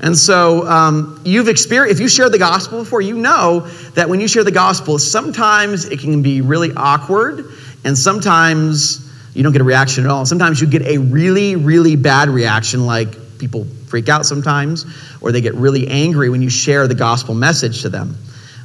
And 0.00 0.16
so 0.16 0.66
um, 0.68 1.20
you've 1.24 1.48
experienced, 1.48 1.96
if 1.96 2.00
you 2.00 2.08
shared 2.08 2.32
the 2.32 2.38
gospel 2.38 2.80
before, 2.80 3.02
you 3.02 3.16
know 3.16 3.60
that 3.94 4.08
when 4.08 4.20
you 4.20 4.28
share 4.28 4.44
the 4.44 4.50
gospel, 4.50 4.98
sometimes 4.98 5.84
it 5.84 6.00
can 6.00 6.22
be 6.22 6.40
really 6.40 6.72
awkward, 6.74 7.44
and 7.84 7.96
sometimes 7.96 9.06
you 9.34 9.42
don't 9.42 9.52
get 9.52 9.60
a 9.60 9.64
reaction 9.64 10.04
at 10.04 10.10
all. 10.10 10.24
Sometimes 10.24 10.62
you 10.62 10.66
get 10.66 10.82
a 10.82 10.96
really, 10.96 11.56
really 11.56 11.96
bad 11.96 12.30
reaction, 12.30 12.86
like 12.86 13.38
people 13.38 13.66
freak 13.94 14.08
out 14.08 14.26
sometimes, 14.26 14.86
or 15.20 15.30
they 15.30 15.40
get 15.40 15.54
really 15.54 15.86
angry 15.86 16.28
when 16.28 16.42
you 16.42 16.50
share 16.50 16.88
the 16.88 16.96
gospel 16.96 17.32
message 17.32 17.82
to 17.82 17.88
them. 17.88 18.16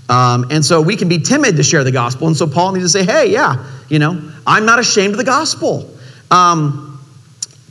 Um, 0.09 0.47
and 0.49 0.65
so 0.65 0.81
we 0.81 0.95
can 0.95 1.07
be 1.07 1.19
timid 1.19 1.55
to 1.57 1.61
share 1.61 1.83
the 1.83 1.91
gospel. 1.91 2.25
And 2.25 2.35
so 2.35 2.47
Paul 2.47 2.71
needs 2.71 2.83
to 2.85 2.89
say, 2.89 3.05
hey, 3.05 3.31
yeah, 3.31 3.63
you 3.89 3.99
know, 3.99 4.19
I'm 4.47 4.65
not 4.65 4.79
ashamed 4.79 5.11
of 5.11 5.19
the 5.19 5.23
gospel. 5.23 5.87
Um, 6.31 6.99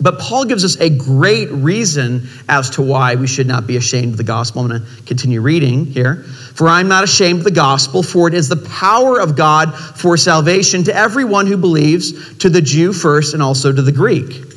but 0.01 0.21
Paul 0.21 0.45
gives 0.45 0.65
us 0.65 0.79
a 0.79 0.89
great 0.89 1.51
reason 1.51 2.29
as 2.49 2.71
to 2.71 2.83
why 2.83 3.17
we 3.17 3.27
should 3.27 3.49
not 3.49 3.67
be 3.67 3.77
ashamed 3.77 4.13
of 4.13 4.19
the 4.19 4.23
gospel. 4.23 4.63
I'm 4.63 4.69
going 4.69 4.83
to 4.83 5.03
continue 5.03 5.41
reading 5.41 5.85
here. 5.85 6.23
For 6.55 6.69
I'm 6.69 6.87
not 6.87 7.03
ashamed 7.03 7.41
of 7.41 7.45
the 7.45 7.51
gospel, 7.51 8.05
for 8.05 8.29
it 8.29 8.35
is 8.35 8.49
the 8.49 8.69
power 8.69 9.19
of 9.19 9.35
God 9.35 9.75
for 9.75 10.17
salvation 10.17 10.85
to 10.85 10.95
everyone 10.95 11.49
who 11.49 11.57
believes, 11.57 12.39
to 12.39 12.49
the 12.49 12.63
Jew 12.63 12.93
first 12.93 13.35
and 13.35 13.43
also 13.43 13.73
to 13.73 13.83
the 13.83 13.91
Greek. 13.91 14.48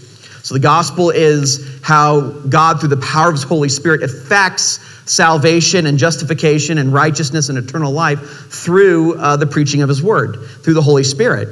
So 0.52 0.56
the 0.56 0.60
gospel 0.60 1.12
is 1.12 1.80
how 1.82 2.20
God, 2.50 2.82
through 2.82 2.90
the 2.90 2.98
power 2.98 3.30
of 3.30 3.36
his 3.36 3.44
Holy 3.44 3.70
Spirit, 3.70 4.04
affects 4.04 4.82
salvation 5.10 5.86
and 5.86 5.98
justification 5.98 6.78
and 6.78 6.92
righteousness 6.92 7.48
and 7.48 7.58
eternal 7.58 7.94
life 7.94 8.20
through 8.50 9.18
uh, 9.18 9.38
the 9.38 9.48
preaching 9.48 9.82
of 9.82 9.88
his 9.88 10.04
word, 10.04 10.46
through 10.62 10.74
the 10.74 10.82
Holy 10.82 11.06
Spirit. 11.06 11.48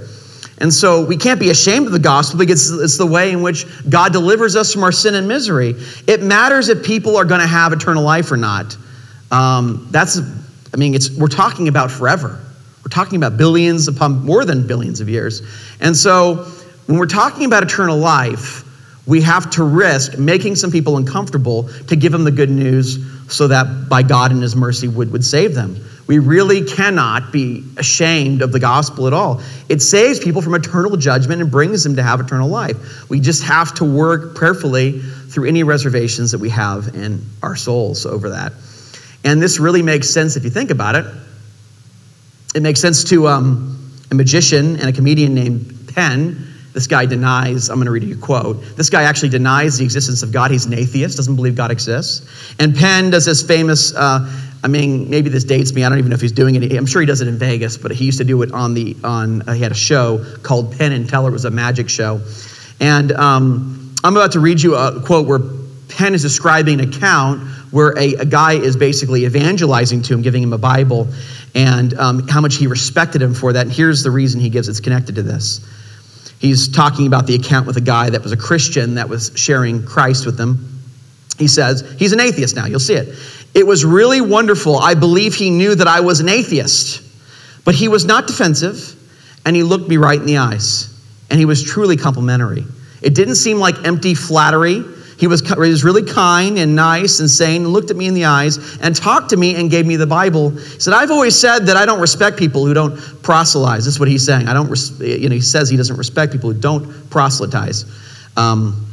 And 0.58 0.74
so 0.74 1.06
we 1.06 1.16
can't 1.16 1.40
be 1.40 1.50
ashamed 1.50 1.86
of 1.86 1.94
the 1.94 2.00
gospel 2.00 2.40
because 2.40 2.70
it's 2.82 2.98
the 2.98 3.06
way 3.06 3.32
in 3.32 3.42
which 3.42 3.66
God 3.90 4.12
delivers 4.12 4.58
us 4.58 4.74
from 4.74 4.84
our 4.84 4.92
sin 4.92 5.16
and 5.16 5.30
misery. 5.30 5.76
It 6.06 6.22
matters 6.22 6.68
if 6.68 6.84
people 6.84 7.16
are 7.16 7.24
going 7.24 7.40
to 7.40 7.48
have 7.48 7.72
eternal 7.72 8.04
life 8.04 8.30
or 8.34 8.38
not. 8.38 8.76
Um, 9.32 9.88
that's, 9.92 10.20
I 10.74 10.78
mean, 10.78 10.94
it's, 10.94 11.10
we're 11.10 11.30
talking 11.30 11.70
about 11.70 11.90
forever. 11.90 12.38
We're 12.84 12.90
talking 12.90 13.16
about 13.16 13.38
billions 13.38 13.88
upon 13.88 14.26
more 14.26 14.44
than 14.44 14.68
billions 14.68 15.00
of 15.00 15.08
years. 15.08 15.42
And 15.80 15.96
so 15.96 16.52
when 16.88 17.00
we're 17.00 17.06
talking 17.06 17.46
about 17.46 17.64
eternal 17.64 17.98
life, 17.98 18.66
we 19.06 19.22
have 19.22 19.50
to 19.52 19.64
risk 19.64 20.18
making 20.18 20.56
some 20.56 20.72
people 20.72 20.98
uncomfortable 20.98 21.70
to 21.88 21.96
give 21.96 22.12
them 22.12 22.24
the 22.24 22.32
good 22.32 22.50
news 22.50 23.00
so 23.34 23.48
that 23.48 23.90
by 23.90 24.04
God 24.04 24.32
and 24.32 24.42
His 24.42 24.56
mercy 24.56 24.88
would, 24.88 25.12
would 25.12 25.26
save 25.26 25.56
them. 25.56 25.84
We 26.08 26.18
really 26.18 26.66
cannot 26.66 27.32
be 27.32 27.64
ashamed 27.78 28.42
of 28.42 28.52
the 28.52 28.60
gospel 28.60 29.06
at 29.06 29.14
all. 29.14 29.42
It 29.70 29.82
saves 29.82 30.20
people 30.20 30.42
from 30.42 30.56
eternal 30.56 30.98
judgment 30.98 31.42
and 31.42 31.52
brings 31.52 31.84
them 31.84 31.98
to 31.98 32.04
have 32.04 32.20
eternal 32.20 32.50
life. 32.50 33.10
We 33.10 33.20
just 33.20 33.44
have 33.44 33.76
to 33.76 33.86
work 33.86 34.36
prayerfully 34.36 35.00
through 35.02 35.48
any 35.48 35.62
reservations 35.62 36.32
that 36.32 36.40
we 36.40 36.50
have 36.50 36.96
in 36.96 37.22
our 37.44 37.56
souls 37.56 38.08
over 38.08 38.30
that. 38.32 38.54
And 39.24 39.42
this 39.42 39.60
really 39.60 39.84
makes 39.84 40.10
sense 40.10 40.36
if 40.36 40.44
you 40.44 40.50
think 40.50 40.72
about 40.72 40.96
it. 40.96 41.06
It 42.56 42.64
makes 42.64 42.82
sense 42.82 43.04
to 43.06 43.28
um, 43.28 43.92
a 44.10 44.16
magician 44.16 44.78
and 44.78 44.90
a 44.90 44.94
comedian 44.94 45.36
named 45.36 45.94
Penn 45.94 46.48
this 46.80 46.88
guy 46.88 47.06
denies, 47.06 47.68
I'm 47.68 47.76
going 47.76 47.88
to 47.88 47.92
read 47.92 48.04
you 48.04 48.16
a 48.16 48.18
quote. 48.18 48.64
This 48.78 48.90
guy 48.90 49.04
actually 49.04 49.28
denies 49.28 49.78
the 49.80 49.84
existence 49.84 50.24
of 50.24 50.32
God. 50.32 50.50
He's 50.50 50.66
an 50.66 50.74
atheist, 50.74 51.18
doesn't 51.18 51.36
believe 51.36 51.58
God 51.58 51.72
exists. 51.72 52.26
And 52.58 52.74
Penn 52.74 53.10
does 53.10 53.26
this 53.26 53.44
famous, 53.44 53.94
uh, 53.94 54.26
I 54.64 54.68
mean, 54.70 55.10
maybe 55.10 55.30
this 55.30 55.44
dates 55.44 55.74
me. 55.74 55.84
I 55.84 55.90
don't 55.90 55.98
even 55.98 56.10
know 56.10 56.16
if 56.16 56.22
he's 56.22 56.32
doing 56.32 56.56
it. 56.56 56.72
I'm 56.72 56.86
sure 56.86 57.02
he 57.02 57.06
does 57.06 57.20
it 57.20 57.28
in 57.28 57.38
Vegas, 57.38 57.76
but 57.76 57.92
he 57.92 58.06
used 58.06 58.20
to 58.20 58.24
do 58.24 58.42
it 58.44 58.54
on 58.54 58.76
the, 58.76 58.96
on, 59.04 59.42
uh, 59.42 59.52
he 59.52 59.62
had 59.62 59.74
a 59.74 59.76
show 59.76 60.24
called 60.42 60.78
Penn 60.78 60.94
and 60.94 61.10
Teller. 61.10 61.32
It 61.32 61.34
was 61.34 61.44
a 61.44 61.52
magic 61.52 61.90
show. 61.90 62.22
And 62.80 63.12
um, 63.12 63.94
I'm 64.02 64.16
about 64.16 64.32
to 64.32 64.40
read 64.40 64.62
you 64.62 64.76
a 64.76 65.02
quote 65.02 65.28
where 65.28 65.40
Penn 65.90 66.14
is 66.14 66.22
describing 66.22 66.80
an 66.80 66.88
account 66.88 67.42
where 67.72 67.90
a, 68.00 68.14
a 68.14 68.26
guy 68.26 68.54
is 68.54 68.78
basically 68.78 69.26
evangelizing 69.26 70.02
to 70.04 70.14
him, 70.14 70.22
giving 70.22 70.44
him 70.44 70.54
a 70.54 70.58
Bible, 70.58 71.10
and 71.54 71.94
um, 71.96 72.26
how 72.30 72.40
much 72.40 72.56
he 72.56 72.68
respected 72.68 73.22
him 73.22 73.34
for 73.34 73.52
that. 73.52 73.66
And 73.66 73.72
here's 73.72 74.02
the 74.02 74.12
reason 74.12 74.40
he 74.40 74.50
gives 74.50 74.70
it's 74.70 74.80
connected 74.80 75.16
to 75.16 75.24
this. 75.24 75.60
He's 76.40 76.70
talking 76.70 77.06
about 77.06 77.28
the 77.28 77.36
account 77.36 77.68
with 77.68 77.78
a 77.78 77.82
guy 77.82 78.10
that 78.10 78.24
was 78.24 78.32
a 78.32 78.38
Christian 78.38 78.96
that 78.96 79.10
was 79.10 79.32
sharing 79.36 79.86
Christ 79.86 80.26
with 80.26 80.38
them. 80.38 80.80
He 81.38 81.48
says, 81.48 81.96
he's 81.98 82.14
an 82.14 82.20
atheist 82.20 82.56
now, 82.56 82.66
you'll 82.66 82.80
see 82.80 82.96
it. 82.96 83.18
It 83.54 83.66
was 83.66 83.84
really 83.84 84.22
wonderful. 84.22 84.78
I 84.78 84.94
believe 84.94 85.36
he 85.36 85.50
knew 85.50 85.76
that 85.76 85.88
I 85.88 86.00
was 86.02 86.20
an 86.20 86.30
atheist, 86.30 87.02
but 87.66 87.76
he 87.76 87.88
was 87.88 88.06
not 88.06 88.28
defensive, 88.28 88.96
and 89.46 89.56
he 89.56 89.64
looked 89.64 89.88
me 89.88 89.98
right 89.98 90.20
in 90.20 90.26
the 90.26 90.38
eyes, 90.38 90.94
and 91.30 91.40
he 91.40 91.46
was 91.46 91.64
truly 91.64 91.98
complimentary. 91.98 92.66
It 93.02 93.16
didn't 93.16 93.36
seem 93.36 93.58
like 93.58 93.86
empty 93.86 94.14
flattery. 94.14 94.84
He 95.20 95.28
was, 95.28 95.42
he 95.42 95.56
was 95.58 95.84
really 95.84 96.04
kind 96.04 96.58
and 96.58 96.78
nice 96.78 97.20
and 97.20 97.30
sane 97.30 97.64
and 97.64 97.74
looked 97.74 97.92
at 97.92 97.98
me 97.98 98.08
in 98.08 98.14
the 98.14 98.24
eyes 98.24 98.78
and 98.80 98.96
talked 98.96 99.32
to 99.32 99.38
me 99.38 99.56
and 99.56 99.70
gave 99.70 99.86
me 99.86 99.98
the 99.98 100.08
Bible. 100.08 100.52
He 100.52 100.80
said, 100.80 100.94
I've 100.94 101.12
always 101.12 101.38
said 101.38 101.66
that 101.66 101.76
I 101.76 101.86
don't 101.86 102.00
respect 102.00 102.38
people 102.38 102.66
who 102.66 102.74
don't 102.74 102.96
proselytize. 103.22 103.84
This 103.84 103.96
is 103.96 104.00
what 104.00 104.08
he's 104.08 104.26
saying. 104.26 104.48
I 104.48 104.54
don't, 104.54 104.70
you 105.02 105.28
know, 105.28 105.36
he 105.36 105.42
says 105.42 105.70
he 105.70 105.76
doesn't 105.76 105.98
respect 105.98 106.32
people 106.32 106.54
who 106.54 106.58
don't 106.58 107.10
proselytize. 107.10 107.84
Um, 108.38 108.88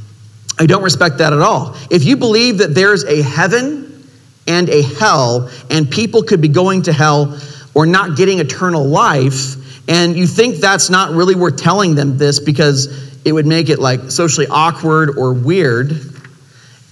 I 0.59 0.67
don't 0.67 0.83
respect 0.83 1.19
that 1.19 1.33
at 1.33 1.41
all. 1.41 1.77
If 1.93 2.05
you 2.05 2.17
believe 2.17 2.59
that 2.59 2.75
there's 2.75 3.05
a 3.05 3.23
heaven 3.23 4.09
and 4.49 4.69
a 4.69 4.83
hell 4.83 5.49
and 5.71 5.89
people 5.89 6.25
could 6.25 6.41
be 6.41 6.49
going 6.49 6.83
to 6.83 6.93
hell 6.93 7.39
or 7.75 7.87
not 7.87 8.17
getting 8.17 8.41
eternal 8.41 8.85
life, 8.85 9.55
and 9.89 10.17
you 10.17 10.27
think 10.27 10.57
that's 10.57 10.91
not 10.91 11.13
really 11.13 11.37
worth 11.37 11.57
telling 11.57 11.95
them 11.95 12.19
this 12.19 12.41
because 12.41 13.07
it 13.25 13.31
would 13.31 13.47
make 13.47 13.69
it 13.69 13.79
like 13.79 14.11
socially 14.11 14.49
awkward 14.49 15.17
or 15.17 15.33
weird, 15.33 16.16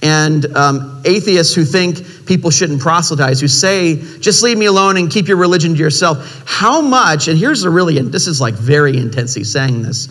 and 0.05 0.55
um, 0.55 1.01
atheists 1.07 1.55
who 1.55 1.65
think 1.65 2.27
people 2.27 2.51
shouldn't 2.51 2.81
proselytize, 2.81 3.41
who 3.41 3.49
say, 3.49 3.97
just 4.19 4.43
leave 4.43 4.59
me 4.59 4.67
alone 4.67 4.99
and 4.99 5.11
keep 5.11 5.27
your 5.27 5.39
religion 5.39 5.73
to 5.73 5.79
yourself. 5.79 6.43
How 6.47 6.83
much, 6.83 7.27
and 7.27 7.39
here's 7.39 7.65
a 7.65 7.71
really, 7.71 7.99
this 8.01 8.27
is 8.27 8.39
like 8.39 8.53
very 8.53 8.99
intense, 8.99 9.35
he's 9.35 9.51
saying 9.51 9.81
this. 9.81 10.09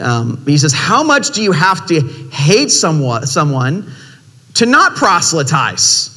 Um, 0.00 0.42
he 0.46 0.56
says, 0.56 0.72
How 0.72 1.02
much 1.02 1.32
do 1.32 1.42
you 1.42 1.52
have 1.52 1.86
to 1.88 2.00
hate 2.32 2.70
someone, 2.70 3.26
someone 3.26 3.92
to 4.54 4.64
not 4.64 4.96
proselytize? 4.96 6.15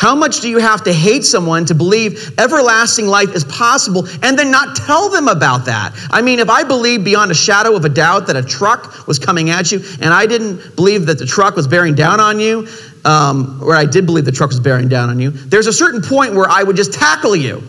How 0.00 0.14
much 0.14 0.40
do 0.40 0.48
you 0.48 0.56
have 0.56 0.84
to 0.84 0.94
hate 0.94 1.26
someone 1.26 1.66
to 1.66 1.74
believe 1.74 2.32
everlasting 2.40 3.06
life 3.06 3.34
is 3.34 3.44
possible 3.44 4.08
and 4.22 4.38
then 4.38 4.50
not 4.50 4.74
tell 4.74 5.10
them 5.10 5.28
about 5.28 5.66
that? 5.66 5.92
I 6.10 6.22
mean, 6.22 6.38
if 6.38 6.48
I 6.48 6.64
believe 6.64 7.04
beyond 7.04 7.30
a 7.30 7.34
shadow 7.34 7.76
of 7.76 7.84
a 7.84 7.90
doubt 7.90 8.26
that 8.28 8.34
a 8.34 8.42
truck 8.42 9.06
was 9.06 9.18
coming 9.18 9.50
at 9.50 9.70
you 9.70 9.82
and 10.00 10.14
I 10.14 10.24
didn't 10.24 10.74
believe 10.74 11.04
that 11.04 11.18
the 11.18 11.26
truck 11.26 11.54
was 11.54 11.68
bearing 11.68 11.94
down 11.94 12.18
on 12.18 12.40
you, 12.40 12.66
um, 13.04 13.60
or 13.62 13.76
I 13.76 13.84
did 13.84 14.06
believe 14.06 14.24
the 14.24 14.32
truck 14.32 14.48
was 14.48 14.58
bearing 14.58 14.88
down 14.88 15.10
on 15.10 15.20
you, 15.20 15.32
there's 15.32 15.66
a 15.66 15.72
certain 15.72 16.00
point 16.00 16.32
where 16.32 16.48
I 16.48 16.62
would 16.62 16.76
just 16.76 16.94
tackle 16.94 17.36
you. 17.36 17.62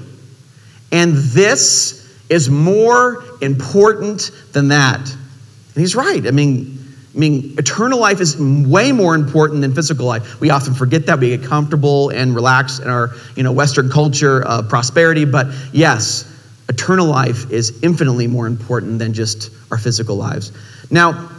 And 0.93 1.15
this 1.15 2.17
is 2.29 2.50
more 2.50 3.25
important 3.41 4.31
than 4.53 4.69
that. 4.69 5.01
And 5.01 5.75
he's 5.75 5.97
right. 5.97 6.25
I 6.25 6.31
mean, 6.31 6.80
I 7.13 7.18
mean, 7.18 7.56
eternal 7.58 8.00
life 8.00 8.22
is 8.22 8.38
way 8.39 8.94
more 8.94 9.15
important 9.15 9.62
than 9.62 9.75
physical 9.75 10.06
life. 10.06 10.39
We 10.39 10.50
often 10.50 10.74
forget 10.74 11.08
that. 11.08 11.20
We 11.20 11.36
get 11.38 11.48
comfortable 11.48 12.10
and 12.10 12.34
relaxed 12.34 12.82
in 12.82 12.89
our 12.89 13.12
you 13.36 13.44
know, 13.44 13.51
Western 13.51 13.89
culture 13.89 14.41
of 14.44 14.70
prosperity. 14.70 15.25
But 15.25 15.48
yes, 15.74 16.25
eternal 16.70 17.08
life 17.08 17.51
is 17.51 17.84
infinitely 17.84 18.27
more 18.27 18.48
important 18.48 19.00
than 19.00 19.13
just 19.13 19.51
our 19.72 19.77
physical 19.77 20.15
lives. 20.15 20.53
Now, 20.89 21.30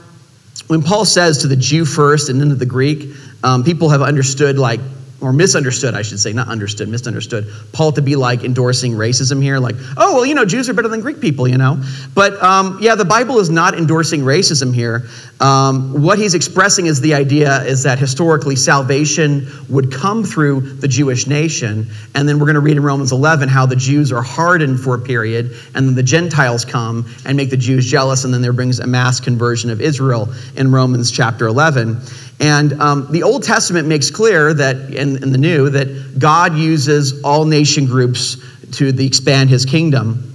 when 0.67 0.83
Paul 0.83 1.07
says 1.07 1.39
to 1.39 1.49
the 1.49 1.57
Jew 1.57 1.87
first 1.87 2.29
and 2.29 2.39
then 2.39 2.51
to 2.51 2.55
the 2.55 2.67
Greek, 2.67 3.15
um, 3.43 3.65
people 3.65 3.89
have 3.89 4.03
understood 4.03 4.59
like 4.59 4.81
or 5.23 5.33
misunderstood, 5.33 5.95
I 5.95 6.03
should 6.03 6.19
say, 6.19 6.33
not 6.33 6.49
understood, 6.49 6.89
misunderstood, 6.89 7.47
Paul 7.73 7.93
to 7.93 8.03
be 8.03 8.17
like 8.17 8.43
endorsing 8.43 8.93
racism 8.93 9.41
here, 9.41 9.59
like, 9.59 9.77
oh, 9.97 10.17
well, 10.17 10.27
you 10.27 10.35
know, 10.35 10.45
Jews 10.45 10.69
are 10.69 10.75
better 10.75 10.89
than 10.89 11.01
Greek 11.01 11.21
people, 11.21 11.47
you 11.47 11.59
know? 11.59 11.81
But 12.13 12.43
um, 12.43 12.79
yeah, 12.81 12.97
the 12.97 13.05
Bible 13.05 13.39
is 13.39 13.49
not 13.49 13.75
endorsing 13.75 14.23
racism 14.23 14.75
here. 14.75 15.05
Um, 15.41 16.03
what 16.03 16.19
he's 16.19 16.35
expressing 16.35 16.87
is 16.87 17.01
the 17.01 17.15
idea 17.15 17.63
is 17.63 17.85
that 17.85 17.99
historically 17.99 18.57
salvation 18.57 19.47
would 19.69 19.93
come 19.93 20.25
through 20.25 20.61
the 20.61 20.89
Jewish 20.89 21.27
nation. 21.29 21.87
And 22.15 22.29
then 22.29 22.39
we're 22.39 22.47
going 22.47 22.55
to 22.55 22.61
read 22.61 22.77
in 22.77 22.83
Romans 22.83 23.13
11 23.13 23.49
how 23.49 23.67
the 23.67 23.77
Jews 23.77 24.11
are 24.13 24.23
hardened 24.23 24.81
for 24.81 24.97
a 24.97 24.99
period, 24.99 25.53
and 25.75 25.87
then 25.87 25.95
the 25.95 26.03
Gentiles 26.03 26.65
come 26.65 27.07
and 27.25 27.37
make 27.37 27.51
the 27.51 27.57
Jews 27.57 27.89
jealous, 27.89 28.25
and 28.25 28.35
then 28.35 28.43
there 28.43 28.53
brings 28.53 28.81
a 28.81 28.87
mass 28.87 29.21
conversion 29.21 29.71
of 29.71 29.81
Israel 29.81 30.29
in 30.57 30.73
Romans 30.73 31.11
chapter 31.13 31.47
11. 31.47 32.01
And 32.43 32.73
um, 32.83 33.07
the 33.13 33.23
Old 33.23 33.45
Testament 33.45 33.87
makes 33.87 34.11
clear 34.11 34.53
that, 34.53 34.77
in, 34.93 35.23
in, 35.23 35.31
the 35.31 35.39
New, 35.39 35.71
that 35.71 36.19
God 36.19 36.57
uses 36.57 37.23
all 37.23 37.45
nation 37.45 37.87
groups 37.87 38.37
to 38.73 38.91
the, 38.91 39.07
expand 39.07 39.49
his 39.49 39.65
kingdom. 39.65 40.29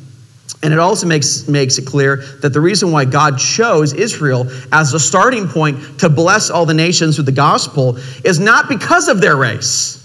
And 0.63 0.71
it 0.71 0.79
also 0.79 1.05
makes, 1.05 1.49
makes 1.49 1.77
it 1.77 1.85
clear 1.85 2.23
that 2.41 2.53
the 2.53 2.61
reason 2.61 2.93
why 2.93 3.03
God 3.03 3.37
chose 3.37 3.93
Israel 3.93 4.49
as 4.71 4.91
the 4.91 4.99
starting 4.99 5.49
point 5.49 5.99
to 5.99 6.07
bless 6.07 6.49
all 6.49 6.65
the 6.65 6.73
nations 6.73 7.17
with 7.17 7.25
the 7.25 7.33
gospel 7.33 7.97
is 8.23 8.39
not 8.39 8.69
because 8.69 9.09
of 9.09 9.19
their 9.19 9.35
race. 9.35 9.96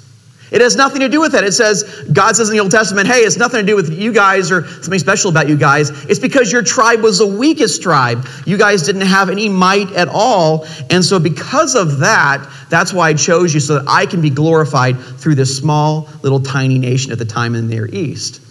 It 0.53 0.61
has 0.61 0.77
nothing 0.77 1.01
to 1.01 1.09
do 1.09 1.19
with 1.19 1.33
that. 1.33 1.45
It 1.45 1.53
says, 1.53 1.83
God 2.13 2.37
says 2.37 2.51
in 2.51 2.55
the 2.55 2.61
Old 2.61 2.71
Testament, 2.71 3.09
hey, 3.09 3.21
it's 3.21 3.39
nothing 3.39 3.61
to 3.61 3.67
do 3.67 3.75
with 3.75 3.91
you 3.91 4.13
guys 4.13 4.53
or 4.53 4.69
something 4.69 4.99
special 4.99 5.31
about 5.31 5.49
you 5.49 5.57
guys. 5.57 5.89
It's 6.05 6.21
because 6.21 6.53
your 6.53 6.63
tribe 6.63 7.01
was 7.01 7.19
the 7.19 7.27
weakest 7.27 7.83
tribe. 7.83 8.29
You 8.45 8.59
guys 8.59 8.83
didn't 8.83 9.07
have 9.07 9.31
any 9.31 9.49
might 9.49 9.91
at 9.93 10.09
all. 10.09 10.67
And 10.91 11.03
so, 11.03 11.19
because 11.19 11.75
of 11.75 12.01
that, 12.01 12.47
that's 12.69 12.93
why 12.93 13.09
I 13.09 13.15
chose 13.15 13.55
you 13.55 13.61
so 13.61 13.79
that 13.79 13.85
I 13.89 14.05
can 14.05 14.21
be 14.21 14.29
glorified 14.29 15.01
through 15.01 15.37
this 15.37 15.57
small, 15.57 16.07
little, 16.23 16.41
tiny 16.41 16.79
nation 16.79 17.13
at 17.13 17.19
the 17.19 17.25
time 17.25 17.55
in 17.55 17.67
the 17.67 17.75
Near 17.75 17.87
East. 17.87 18.43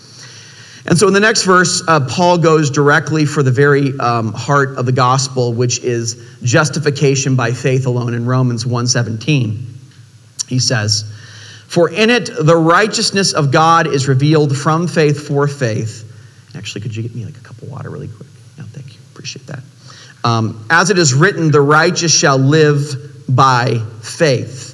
And 0.88 0.98
so 0.98 1.08
in 1.08 1.14
the 1.14 1.20
next 1.20 1.44
verse, 1.44 1.84
uh, 1.88 2.00
Paul 2.10 2.40
goes 2.40 2.72
directly 2.72 3.26
for 3.26 3.44
the 3.44 3.52
very 3.52 3.98
um, 4.00 4.34
heart 4.34 4.78
of 4.80 4.88
the 4.88 4.92
gospel, 4.92 5.54
which 5.54 5.80
is 5.80 6.28
justification 6.42 7.36
by 7.36 7.52
faith 7.52 7.86
alone 7.86 8.16
in 8.16 8.26
Romans 8.26 8.66
1:17. 8.66 9.68
He 10.48 10.58
says, 10.58 11.06
for 11.72 11.90
in 11.90 12.10
it, 12.10 12.30
the 12.38 12.58
righteousness 12.58 13.32
of 13.32 13.50
God 13.50 13.88
is 13.88 14.10
revealed 14.10 14.58
from 14.58 14.90
faith 14.90 15.26
for 15.26 15.48
faith. 15.48 16.04
Actually, 16.54 16.82
could 16.82 16.94
you 16.94 17.02
get 17.02 17.16
me 17.16 17.24
like 17.24 17.38
a 17.38 17.40
cup 17.40 17.62
of 17.62 17.70
water 17.70 17.90
really 17.90 18.10
quick? 18.10 18.28
No, 18.58 18.66
thank 18.66 18.94
you. 18.94 19.00
Appreciate 19.14 19.48
that. 19.48 19.64
Um, 20.26 20.66
As 20.70 20.90
it 20.90 20.98
is 20.98 21.14
written, 21.14 21.50
the 21.50 21.62
righteous 21.62 22.14
shall 22.14 22.38
live 22.38 23.26
by 23.30 23.80
faith. 24.02 24.68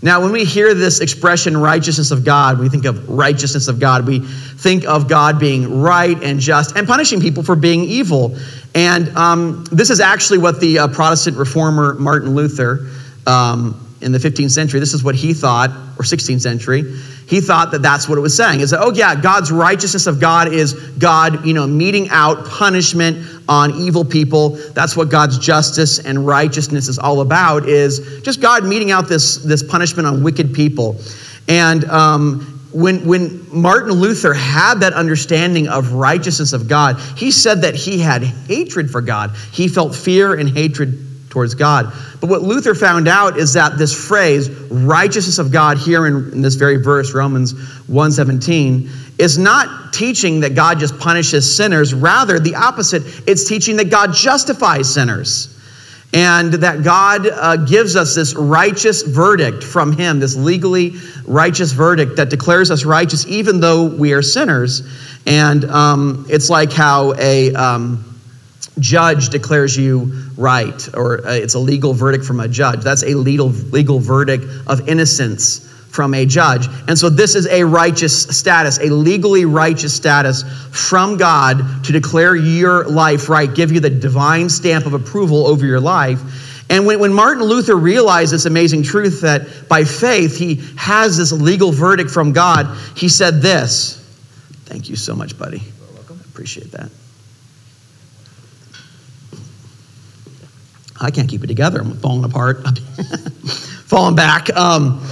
Now, 0.00 0.22
when 0.22 0.32
we 0.32 0.46
hear 0.46 0.72
this 0.72 1.00
expression, 1.00 1.54
righteousness 1.58 2.10
of 2.10 2.24
God, 2.24 2.58
we 2.58 2.70
think 2.70 2.86
of 2.86 3.06
righteousness 3.10 3.68
of 3.68 3.78
God. 3.78 4.06
We 4.06 4.20
think 4.20 4.86
of 4.86 5.08
God 5.08 5.38
being 5.38 5.82
right 5.82 6.16
and 6.22 6.40
just 6.40 6.74
and 6.74 6.86
punishing 6.86 7.20
people 7.20 7.42
for 7.42 7.54
being 7.54 7.84
evil. 7.84 8.34
And 8.74 9.14
um, 9.14 9.64
this 9.70 9.90
is 9.90 10.00
actually 10.00 10.38
what 10.38 10.58
the 10.58 10.78
uh, 10.78 10.88
Protestant 10.88 11.36
reformer 11.36 11.96
Martin 11.96 12.34
Luther 12.34 12.88
um, 13.26 13.88
in 14.00 14.12
the 14.12 14.18
15th 14.18 14.50
century, 14.50 14.80
this 14.80 14.94
is 14.94 15.04
what 15.04 15.14
he 15.14 15.34
thought, 15.34 15.70
or 15.70 16.04
16th 16.04 16.40
century, 16.40 16.82
he 17.26 17.40
thought 17.40 17.70
that 17.70 17.82
that's 17.82 18.08
what 18.08 18.16
it 18.16 18.20
was 18.22 18.36
saying. 18.36 18.60
Is 18.60 18.70
that, 18.70 18.80
oh 18.80 18.92
yeah, 18.92 19.14
God's 19.14 19.52
righteousness 19.52 20.06
of 20.06 20.18
God 20.18 20.52
is 20.52 20.72
God, 20.72 21.44
you 21.44 21.52
know, 21.52 21.66
meeting 21.66 22.08
out 22.10 22.46
punishment 22.46 23.26
on 23.48 23.72
evil 23.72 24.04
people. 24.04 24.50
That's 24.72 24.96
what 24.96 25.10
God's 25.10 25.38
justice 25.38 25.98
and 25.98 26.26
righteousness 26.26 26.88
is 26.88 26.98
all 26.98 27.20
about, 27.20 27.68
is 27.68 28.20
just 28.22 28.40
God 28.40 28.64
meting 28.64 28.90
out 28.90 29.08
this, 29.08 29.36
this 29.36 29.62
punishment 29.62 30.08
on 30.08 30.22
wicked 30.22 30.54
people. 30.54 30.98
And 31.46 31.84
um, 31.84 32.60
when, 32.72 33.06
when 33.06 33.46
Martin 33.52 33.92
Luther 33.92 34.32
had 34.32 34.80
that 34.80 34.92
understanding 34.92 35.68
of 35.68 35.92
righteousness 35.92 36.52
of 36.52 36.68
God, 36.68 36.98
he 37.16 37.30
said 37.30 37.62
that 37.62 37.74
he 37.74 37.98
had 37.98 38.22
hatred 38.22 38.90
for 38.90 39.02
God. 39.02 39.32
He 39.52 39.68
felt 39.68 39.94
fear 39.94 40.34
and 40.34 40.48
hatred 40.48 41.09
towards 41.30 41.54
God. 41.54 41.92
But 42.20 42.28
what 42.28 42.42
Luther 42.42 42.74
found 42.74 43.08
out 43.08 43.38
is 43.38 43.54
that 43.54 43.78
this 43.78 44.06
phrase, 44.06 44.50
righteousness 44.50 45.38
of 45.38 45.50
God, 45.50 45.78
here 45.78 46.06
in, 46.06 46.32
in 46.32 46.42
this 46.42 46.56
very 46.56 46.76
verse, 46.76 47.14
Romans 47.14 47.54
1:17, 47.54 48.90
is 49.18 49.38
not 49.38 49.92
teaching 49.92 50.40
that 50.40 50.54
God 50.54 50.78
just 50.78 50.98
punishes 50.98 51.56
sinners. 51.56 51.94
Rather, 51.94 52.38
the 52.38 52.56
opposite, 52.56 53.02
it's 53.28 53.48
teaching 53.48 53.76
that 53.76 53.90
God 53.90 54.12
justifies 54.12 54.92
sinners. 54.92 55.56
And 56.12 56.54
that 56.54 56.82
God 56.82 57.28
uh, 57.28 57.56
gives 57.56 57.94
us 57.94 58.16
this 58.16 58.34
righteous 58.34 59.02
verdict 59.02 59.62
from 59.62 59.92
Him, 59.92 60.18
this 60.18 60.34
legally 60.34 60.94
righteous 61.24 61.70
verdict 61.70 62.16
that 62.16 62.30
declares 62.30 62.72
us 62.72 62.84
righteous 62.84 63.24
even 63.28 63.60
though 63.60 63.86
we 63.86 64.12
are 64.12 64.22
sinners. 64.22 64.82
And 65.24 65.64
um, 65.66 66.26
it's 66.28 66.50
like 66.50 66.72
how 66.72 67.14
a. 67.16 67.54
Um, 67.54 68.09
judge 68.78 69.28
declares 69.28 69.76
you 69.76 70.12
right, 70.36 70.88
or 70.94 71.26
uh, 71.26 71.32
it's 71.32 71.54
a 71.54 71.58
legal 71.58 71.92
verdict 71.92 72.24
from 72.24 72.40
a 72.40 72.48
judge. 72.48 72.80
That's 72.80 73.02
a 73.02 73.14
legal, 73.14 73.48
legal 73.48 73.98
verdict 73.98 74.44
of 74.66 74.88
innocence 74.88 75.66
from 75.90 76.14
a 76.14 76.24
judge. 76.24 76.66
And 76.88 76.96
so 76.98 77.10
this 77.10 77.34
is 77.34 77.46
a 77.48 77.64
righteous 77.64 78.22
status, 78.38 78.78
a 78.78 78.86
legally 78.86 79.44
righteous 79.44 79.94
status 79.94 80.44
from 80.70 81.16
God 81.16 81.84
to 81.84 81.92
declare 81.92 82.36
your 82.36 82.84
life 82.88 83.28
right, 83.28 83.52
give 83.52 83.72
you 83.72 83.80
the 83.80 83.90
divine 83.90 84.48
stamp 84.48 84.86
of 84.86 84.94
approval 84.94 85.46
over 85.46 85.66
your 85.66 85.80
life. 85.80 86.20
And 86.70 86.86
when, 86.86 87.00
when 87.00 87.12
Martin 87.12 87.42
Luther 87.42 87.74
realized 87.74 88.32
this 88.32 88.46
amazing 88.46 88.84
truth 88.84 89.22
that 89.22 89.68
by 89.68 89.82
faith 89.82 90.38
he 90.38 90.62
has 90.76 91.16
this 91.16 91.32
legal 91.32 91.72
verdict 91.72 92.10
from 92.10 92.32
God, 92.32 92.78
he 92.96 93.08
said 93.08 93.42
this. 93.42 93.96
Thank 94.66 94.88
you 94.88 94.94
so 94.94 95.16
much, 95.16 95.36
buddy. 95.36 95.58
You're 95.58 95.94
welcome. 95.96 96.20
Appreciate 96.28 96.70
that. 96.70 96.88
I 101.00 101.10
can't 101.10 101.28
keep 101.28 101.42
it 101.42 101.46
together. 101.46 101.80
I'm 101.80 101.94
falling 101.94 102.24
apart, 102.24 102.78
falling 103.86 104.16
back. 104.16 104.54
Um, 104.54 105.02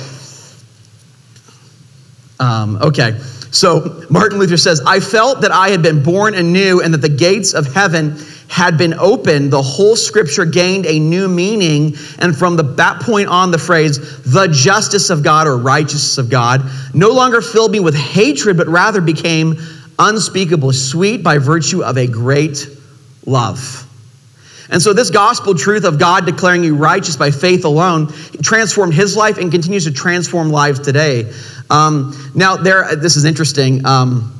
um, 2.39 2.77
okay, 2.83 3.19
so 3.51 4.05
Martin 4.11 4.39
Luther 4.39 4.57
says, 4.57 4.83
I 4.87 5.01
felt 5.01 5.41
that 5.41 5.51
I 5.51 5.71
had 5.71 5.83
been 5.83 6.03
born 6.03 6.35
anew 6.35 6.81
and 6.83 6.93
that 6.93 6.99
the 6.99 7.09
gates 7.09 7.55
of 7.55 7.73
heaven 7.73 8.19
had 8.49 8.77
been 8.77 8.95
opened. 8.95 9.51
The 9.51 9.63
whole 9.63 9.97
scripture 9.97 10.45
gained 10.45 10.87
a 10.87 10.99
new 10.99 11.29
meaning. 11.29 11.97
And 12.19 12.37
from 12.37 12.57
the, 12.57 12.63
that 12.63 13.01
point 13.01 13.29
on, 13.29 13.51
the 13.51 13.59
phrase, 13.59 14.23
the 14.23 14.49
justice 14.49 15.11
of 15.11 15.23
God 15.23 15.47
or 15.47 15.57
righteousness 15.57 16.19
of 16.19 16.31
God, 16.31 16.63
no 16.95 17.11
longer 17.11 17.41
filled 17.41 17.73
me 17.73 17.81
with 17.81 17.95
hatred, 17.95 18.57
but 18.57 18.69
rather 18.69 19.01
became 19.01 19.57
unspeakably 19.99 20.75
sweet 20.75 21.23
by 21.23 21.39
virtue 21.39 21.83
of 21.83 21.97
a 21.97 22.07
great 22.07 22.69
love. 23.27 23.88
And 24.71 24.83
so, 24.83 24.93
this 24.93 25.11
gospel 25.11 25.55
truth 25.55 25.85
of 25.85 25.99
God 25.99 26.27
declaring 26.27 26.63
you 26.63 26.77
righteous 26.77 27.17
by 27.17 27.31
faith 27.31 27.65
alone 27.65 28.13
transformed 28.43 28.95
his 28.95 29.17
life 29.17 29.39
and 29.39 29.51
continues 29.51 29.85
to 29.85 29.93
transform 29.93 30.51
lives 30.51 30.81
today. 30.81 31.33
Um, 31.71 32.31
now, 32.35 32.57
there, 32.57 32.95
this 32.97 33.17
is 33.17 33.25
interesting. 33.25 33.85
Um, 33.87 34.35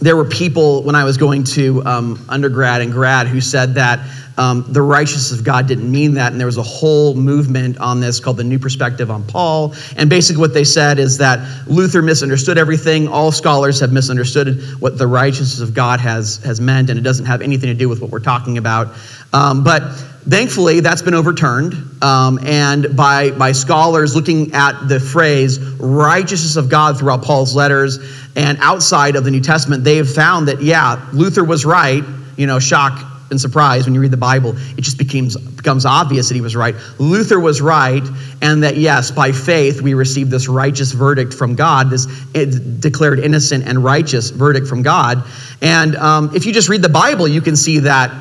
there 0.00 0.16
were 0.16 0.24
people 0.24 0.82
when 0.82 0.94
I 0.94 1.04
was 1.04 1.16
going 1.16 1.44
to 1.44 1.84
um, 1.84 2.24
undergrad 2.28 2.80
and 2.80 2.92
grad 2.92 3.28
who 3.28 3.40
said 3.40 3.74
that 3.74 4.00
um, 4.36 4.64
the 4.72 4.82
righteousness 4.82 5.38
of 5.38 5.44
God 5.44 5.66
didn't 5.66 5.90
mean 5.90 6.14
that. 6.14 6.32
And 6.32 6.40
there 6.40 6.46
was 6.46 6.56
a 6.56 6.62
whole 6.62 7.14
movement 7.14 7.78
on 7.78 8.00
this 8.00 8.20
called 8.20 8.36
the 8.36 8.44
New 8.44 8.58
Perspective 8.58 9.10
on 9.10 9.24
Paul. 9.24 9.74
And 9.96 10.08
basically, 10.08 10.40
what 10.40 10.54
they 10.54 10.64
said 10.64 10.98
is 10.98 11.18
that 11.18 11.68
Luther 11.68 12.02
misunderstood 12.02 12.58
everything. 12.58 13.08
All 13.08 13.32
scholars 13.32 13.80
have 13.80 13.92
misunderstood 13.92 14.62
what 14.80 14.98
the 14.98 15.06
righteousness 15.06 15.60
of 15.60 15.74
God 15.74 16.00
has, 16.00 16.38
has 16.38 16.60
meant, 16.60 16.90
and 16.90 16.98
it 16.98 17.02
doesn't 17.02 17.26
have 17.26 17.42
anything 17.42 17.68
to 17.68 17.74
do 17.74 17.88
with 17.88 18.00
what 18.00 18.10
we're 18.10 18.20
talking 18.20 18.58
about. 18.58 18.94
Um, 19.34 19.64
but 19.64 19.94
thankfully, 20.28 20.80
that's 20.80 21.02
been 21.02 21.14
overturned. 21.14 21.74
Um, 22.02 22.38
and 22.42 22.96
by, 22.96 23.30
by 23.30 23.52
scholars 23.52 24.14
looking 24.14 24.54
at 24.54 24.88
the 24.88 25.00
phrase 25.00 25.58
righteousness 25.58 26.56
of 26.56 26.68
God 26.68 26.98
throughout 26.98 27.22
Paul's 27.22 27.54
letters 27.54 27.98
and 28.34 28.58
outside 28.60 29.16
of 29.16 29.24
the 29.24 29.30
New 29.30 29.40
Testament, 29.40 29.84
they 29.84 29.96
have 29.96 30.12
found 30.12 30.48
that, 30.48 30.62
yeah, 30.62 31.08
Luther 31.12 31.44
was 31.44 31.64
right. 31.64 32.02
You 32.36 32.46
know, 32.46 32.58
shock 32.58 33.11
and 33.32 33.40
surprise 33.40 33.84
when 33.84 33.94
you 33.94 34.00
read 34.00 34.12
the 34.12 34.16
Bible. 34.16 34.54
It 34.76 34.82
just 34.82 34.98
becomes, 34.98 35.36
becomes 35.36 35.84
obvious 35.84 36.28
that 36.28 36.36
he 36.36 36.40
was 36.40 36.54
right. 36.54 36.76
Luther 37.00 37.40
was 37.40 37.60
right, 37.60 38.04
and 38.40 38.62
that, 38.62 38.76
yes, 38.76 39.10
by 39.10 39.32
faith, 39.32 39.82
we 39.82 39.94
receive 39.94 40.30
this 40.30 40.46
righteous 40.46 40.92
verdict 40.92 41.34
from 41.34 41.56
God, 41.56 41.90
this 41.90 42.06
declared 42.34 43.18
innocent 43.18 43.66
and 43.66 43.82
righteous 43.82 44.30
verdict 44.30 44.68
from 44.68 44.82
God. 44.82 45.24
And 45.60 45.96
um, 45.96 46.30
if 46.36 46.46
you 46.46 46.52
just 46.52 46.68
read 46.68 46.82
the 46.82 46.88
Bible, 46.88 47.26
you 47.26 47.40
can 47.40 47.56
see 47.56 47.80
that 47.80 48.12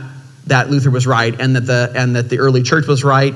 that 0.47 0.71
Luther 0.71 0.89
was 0.89 1.05
right 1.05 1.39
and 1.39 1.55
that 1.55 1.67
the 1.67 1.91
and 1.95 2.15
that 2.15 2.29
the 2.29 2.39
early 2.39 2.63
church 2.63 2.87
was 2.87 3.03
right. 3.03 3.33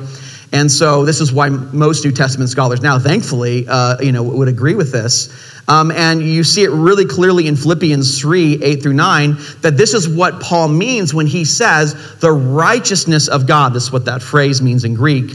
And 0.51 0.71
so 0.71 1.05
this 1.05 1.21
is 1.21 1.33
why 1.33 1.49
most 1.49 2.05
New 2.05 2.11
Testament 2.11 2.49
scholars 2.49 2.81
now, 2.81 2.97
thankfully, 2.99 3.65
uh, 3.67 3.97
you 3.99 4.11
know, 4.11 4.23
would 4.23 4.47
agree 4.47 4.75
with 4.75 4.91
this. 4.91 5.29
Um, 5.67 5.91
and 5.91 6.21
you 6.21 6.43
see 6.43 6.63
it 6.63 6.69
really 6.69 7.05
clearly 7.05 7.47
in 7.47 7.55
Philippians 7.55 8.19
3 8.19 8.63
8 8.63 8.83
through 8.83 8.93
9 8.93 9.37
that 9.61 9.77
this 9.77 9.93
is 9.93 10.07
what 10.07 10.39
Paul 10.39 10.67
means 10.67 11.13
when 11.13 11.25
he 11.25 11.43
says 11.43 12.19
the 12.19 12.31
righteousness 12.31 13.27
of 13.27 13.47
God. 13.47 13.73
This 13.73 13.83
is 13.83 13.91
what 13.91 14.05
that 14.05 14.21
phrase 14.21 14.61
means 14.61 14.83
in 14.83 14.93
Greek 14.93 15.31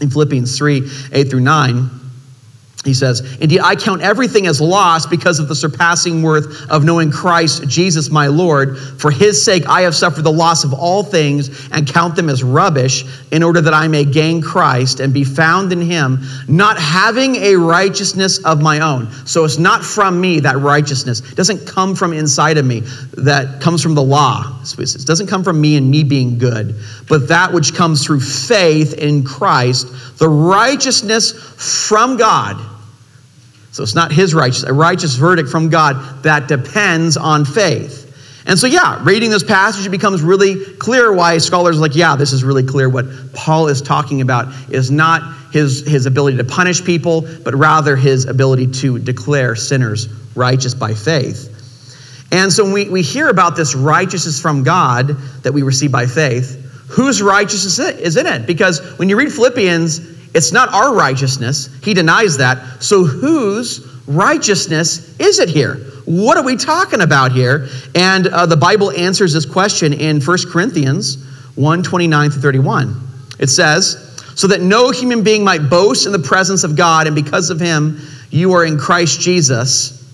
in 0.00 0.10
Philippians 0.10 0.56
3 0.58 0.90
8 1.12 1.30
through 1.30 1.40
9. 1.40 1.90
He 2.86 2.94
says, 2.94 3.20
Indeed, 3.40 3.60
I 3.60 3.74
count 3.74 4.00
everything 4.00 4.46
as 4.46 4.60
lost 4.60 5.10
because 5.10 5.40
of 5.40 5.48
the 5.48 5.54
surpassing 5.54 6.22
worth 6.22 6.70
of 6.70 6.84
knowing 6.84 7.10
Christ 7.10 7.66
Jesus 7.66 8.10
my 8.10 8.28
Lord. 8.28 8.78
For 8.78 9.10
his 9.10 9.44
sake, 9.44 9.68
I 9.68 9.82
have 9.82 9.94
suffered 9.94 10.22
the 10.22 10.32
loss 10.32 10.62
of 10.62 10.72
all 10.72 11.02
things 11.02 11.68
and 11.72 11.86
count 11.86 12.14
them 12.14 12.28
as 12.28 12.44
rubbish 12.44 13.04
in 13.32 13.42
order 13.42 13.60
that 13.60 13.74
I 13.74 13.88
may 13.88 14.04
gain 14.04 14.40
Christ 14.40 15.00
and 15.00 15.12
be 15.12 15.24
found 15.24 15.72
in 15.72 15.80
him, 15.80 16.20
not 16.46 16.78
having 16.78 17.34
a 17.36 17.56
righteousness 17.56 18.38
of 18.44 18.62
my 18.62 18.80
own. 18.80 19.10
So 19.26 19.44
it's 19.44 19.58
not 19.58 19.84
from 19.84 20.20
me, 20.20 20.38
that 20.40 20.58
righteousness. 20.58 21.20
It 21.20 21.34
doesn't 21.34 21.66
come 21.66 21.96
from 21.96 22.12
inside 22.12 22.56
of 22.56 22.64
me, 22.64 22.80
that 23.16 23.60
comes 23.60 23.82
from 23.82 23.96
the 23.96 24.02
law. 24.02 24.62
It 24.78 25.06
doesn't 25.06 25.26
come 25.26 25.42
from 25.42 25.60
me 25.60 25.76
and 25.76 25.90
me 25.90 26.04
being 26.04 26.38
good, 26.38 26.76
but 27.08 27.26
that 27.28 27.52
which 27.52 27.74
comes 27.74 28.04
through 28.04 28.20
faith 28.20 28.94
in 28.94 29.24
Christ, 29.24 29.88
the 30.18 30.28
righteousness 30.28 31.32
from 31.88 32.16
God 32.16 32.75
so 33.76 33.82
it's 33.82 33.94
not 33.94 34.10
his 34.10 34.32
righteous, 34.32 34.62
a 34.62 34.72
righteous 34.72 35.16
verdict 35.16 35.50
from 35.50 35.68
God 35.68 36.22
that 36.22 36.48
depends 36.48 37.18
on 37.18 37.44
faith. 37.44 38.04
And 38.46 38.58
so, 38.58 38.66
yeah, 38.66 39.02
reading 39.04 39.28
this 39.28 39.42
passage, 39.42 39.84
it 39.84 39.90
becomes 39.90 40.22
really 40.22 40.64
clear 40.76 41.12
why 41.12 41.36
scholars 41.36 41.76
are 41.76 41.80
like, 41.80 41.94
yeah, 41.94 42.16
this 42.16 42.32
is 42.32 42.42
really 42.42 42.62
clear. 42.62 42.88
What 42.88 43.04
Paul 43.34 43.68
is 43.68 43.82
talking 43.82 44.22
about 44.22 44.48
is 44.70 44.90
not 44.90 45.34
his, 45.52 45.86
his 45.86 46.06
ability 46.06 46.38
to 46.38 46.44
punish 46.44 46.82
people, 46.82 47.28
but 47.44 47.54
rather 47.54 47.96
his 47.96 48.24
ability 48.24 48.68
to 48.80 48.98
declare 48.98 49.54
sinners 49.56 50.08
righteous 50.34 50.72
by 50.72 50.94
faith. 50.94 51.52
And 52.32 52.50
so, 52.50 52.64
when 52.64 52.72
we, 52.72 52.88
we 52.88 53.02
hear 53.02 53.28
about 53.28 53.56
this 53.56 53.74
righteousness 53.74 54.40
from 54.40 54.62
God 54.62 55.08
that 55.42 55.52
we 55.52 55.62
receive 55.62 55.92
by 55.92 56.06
faith, 56.06 56.62
whose 56.88 57.20
righteousness 57.20 57.78
is 57.78 58.16
in 58.16 58.26
it? 58.26 58.46
Because 58.46 58.80
when 58.98 59.10
you 59.10 59.18
read 59.18 59.30
Philippians, 59.30 60.15
it's 60.36 60.52
not 60.52 60.68
our 60.74 60.94
righteousness. 60.94 61.70
He 61.82 61.94
denies 61.94 62.36
that. 62.36 62.82
So 62.82 63.04
whose 63.04 63.80
righteousness 64.06 65.18
is 65.18 65.38
it 65.38 65.48
here? 65.48 65.76
What 66.04 66.36
are 66.36 66.44
we 66.44 66.56
talking 66.56 67.00
about 67.00 67.32
here? 67.32 67.68
And 67.94 68.26
uh, 68.26 68.44
the 68.44 68.56
Bible 68.56 68.90
answers 68.90 69.32
this 69.32 69.46
question 69.46 69.94
in 69.94 70.20
1 70.20 70.38
Corinthians 70.50 71.24
1 71.54 71.82
29 71.82 72.30
through 72.30 72.42
31. 72.42 73.00
It 73.38 73.48
says, 73.48 74.14
So 74.34 74.48
that 74.48 74.60
no 74.60 74.90
human 74.90 75.22
being 75.22 75.42
might 75.42 75.70
boast 75.70 76.04
in 76.04 76.12
the 76.12 76.18
presence 76.18 76.64
of 76.64 76.76
God, 76.76 77.06
and 77.06 77.16
because 77.16 77.48
of 77.48 77.58
him, 77.58 77.98
you 78.28 78.52
are 78.52 78.66
in 78.66 78.78
Christ 78.78 79.22
Jesus, 79.22 80.06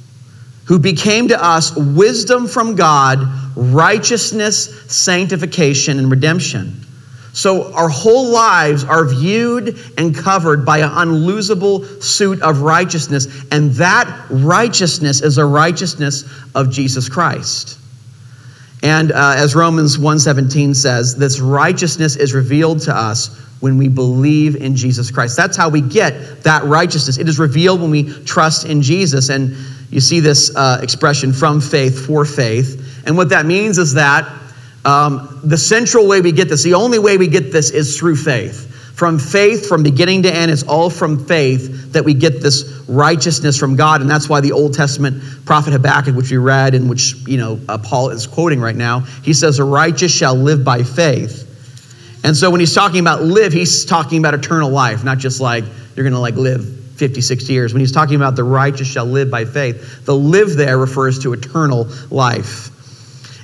who 0.67 0.79
became 0.79 1.27
to 1.29 1.45
us 1.45 1.75
wisdom 1.75 2.47
from 2.47 2.77
God, 2.77 3.19
righteousness, 3.57 4.85
sanctification, 4.87 5.99
and 5.99 6.09
redemption. 6.09 6.87
So 7.33 7.73
our 7.73 7.89
whole 7.89 8.31
lives 8.31 8.85
are 8.85 9.07
viewed 9.07 9.79
and 9.97 10.15
covered 10.15 10.67
by 10.67 10.79
an 10.79 10.91
unlosable 10.91 12.03
suit 12.03 12.43
of 12.43 12.61
righteousness, 12.61 13.45
and 13.51 13.73
that 13.73 14.27
righteousness 14.31 15.23
is 15.23 15.39
a 15.39 15.45
righteousness 15.45 16.25
of 16.55 16.71
Jesus 16.71 17.09
Christ. 17.09 17.79
And 18.83 19.13
uh, 19.13 19.35
as 19.37 19.55
Romans 19.55 19.97
1:17 19.97 20.75
says, 20.75 21.17
this 21.17 21.41
righteousness 21.41 22.17
is 22.17 22.35
revealed 22.35 22.81
to 22.83 22.97
us 22.97 23.39
when 23.61 23.79
we 23.79 23.89
believe 23.89 24.57
in 24.57 24.75
Jesus 24.75 25.11
Christ. 25.13 25.37
That's 25.37 25.57
how 25.57 25.69
we 25.69 25.81
get 25.81 26.43
that 26.43 26.65
righteousness. 26.65 27.17
It 27.17 27.29
is 27.29 27.39
revealed 27.39 27.81
when 27.81 27.93
we 27.93 28.13
trust 28.25 28.67
in 28.67 28.83
Jesus. 28.83 29.29
And 29.29 29.57
you 29.91 30.01
see 30.01 30.19
this 30.19 30.55
uh, 30.57 30.81
expression 30.83 31.33
from 31.33 31.61
faith 31.61 32.07
for 32.07 32.25
faith. 32.25 33.05
And 33.07 33.17
what 33.17 33.29
that 33.29 33.47
means 33.47 33.79
is 33.79 33.95
that 33.95 34.29
um, 34.85 35.41
the 35.45 35.59
central 35.59 36.09
way 36.09 36.21
we 36.21 36.33
get 36.33 36.49
this, 36.49 36.63
the 36.63 36.75
only 36.75 36.99
way 36.99 37.17
we 37.17 37.29
get 37.29 37.53
this 37.53 37.71
is 37.71 37.99
through 37.99 38.17
faith. 38.17 38.69
From 38.95 39.19
faith, 39.19 39.69
from 39.69 39.83
beginning 39.83 40.23
to 40.25 40.35
end, 40.35 40.51
it's 40.51 40.63
all 40.65 40.91
from 40.91 41.25
faith 41.25 41.93
that 41.93 42.05
we 42.05 42.15
get 42.15 42.41
this 42.43 42.85
righteousness 42.89 43.59
from 43.59 43.75
God. 43.75 44.01
And 44.01 44.11
that's 44.11 44.29
why 44.29 44.41
the 44.41 44.53
Old 44.53 44.75
Testament 44.75 45.23
prophet 45.45 45.73
Habakkuk, 45.73 46.15
which 46.15 46.31
we 46.31 46.37
read 46.37 46.75
and 46.75 46.91
which, 46.91 47.15
you 47.27 47.39
know, 47.39 47.59
uh, 47.69 47.79
Paul 47.79 48.11
is 48.11 48.27
quoting 48.27 48.61
right 48.61 48.77
now, 48.77 49.01
he 49.01 49.33
says, 49.33 49.57
The 49.57 49.65
righteous 49.65 50.15
shall 50.15 50.35
live 50.35 50.63
by 50.63 50.83
faith. 50.83 51.49
And 52.25 52.37
so 52.37 52.51
when 52.51 52.61
he's 52.61 52.75
talking 52.75 53.01
about 53.01 53.23
live, 53.23 53.53
he's 53.53 53.85
talking 53.85 54.19
about 54.19 54.35
eternal 54.35 54.71
life, 54.71 55.03
not 55.03 55.19
just 55.19 55.41
like 55.41 55.65
you're 55.97 56.05
going 56.05 56.13
to 56.13 56.21
like 56.21 56.37
live 56.37 56.65
50, 56.97 57.21
60 57.21 57.53
years. 57.53 57.73
When 57.73 57.81
he's 57.81 57.93
talking 57.93 58.17
about 58.17 58.37
the 58.37 58.45
righteous 58.45 58.87
shall 58.87 59.07
live 59.07 59.31
by 59.31 59.45
faith, 59.45 60.05
the 60.05 60.15
live 60.15 60.57
there 60.57 60.79
refers 60.79 61.19
to 61.21 61.33
eternal 61.33 61.89
life. 62.11 62.69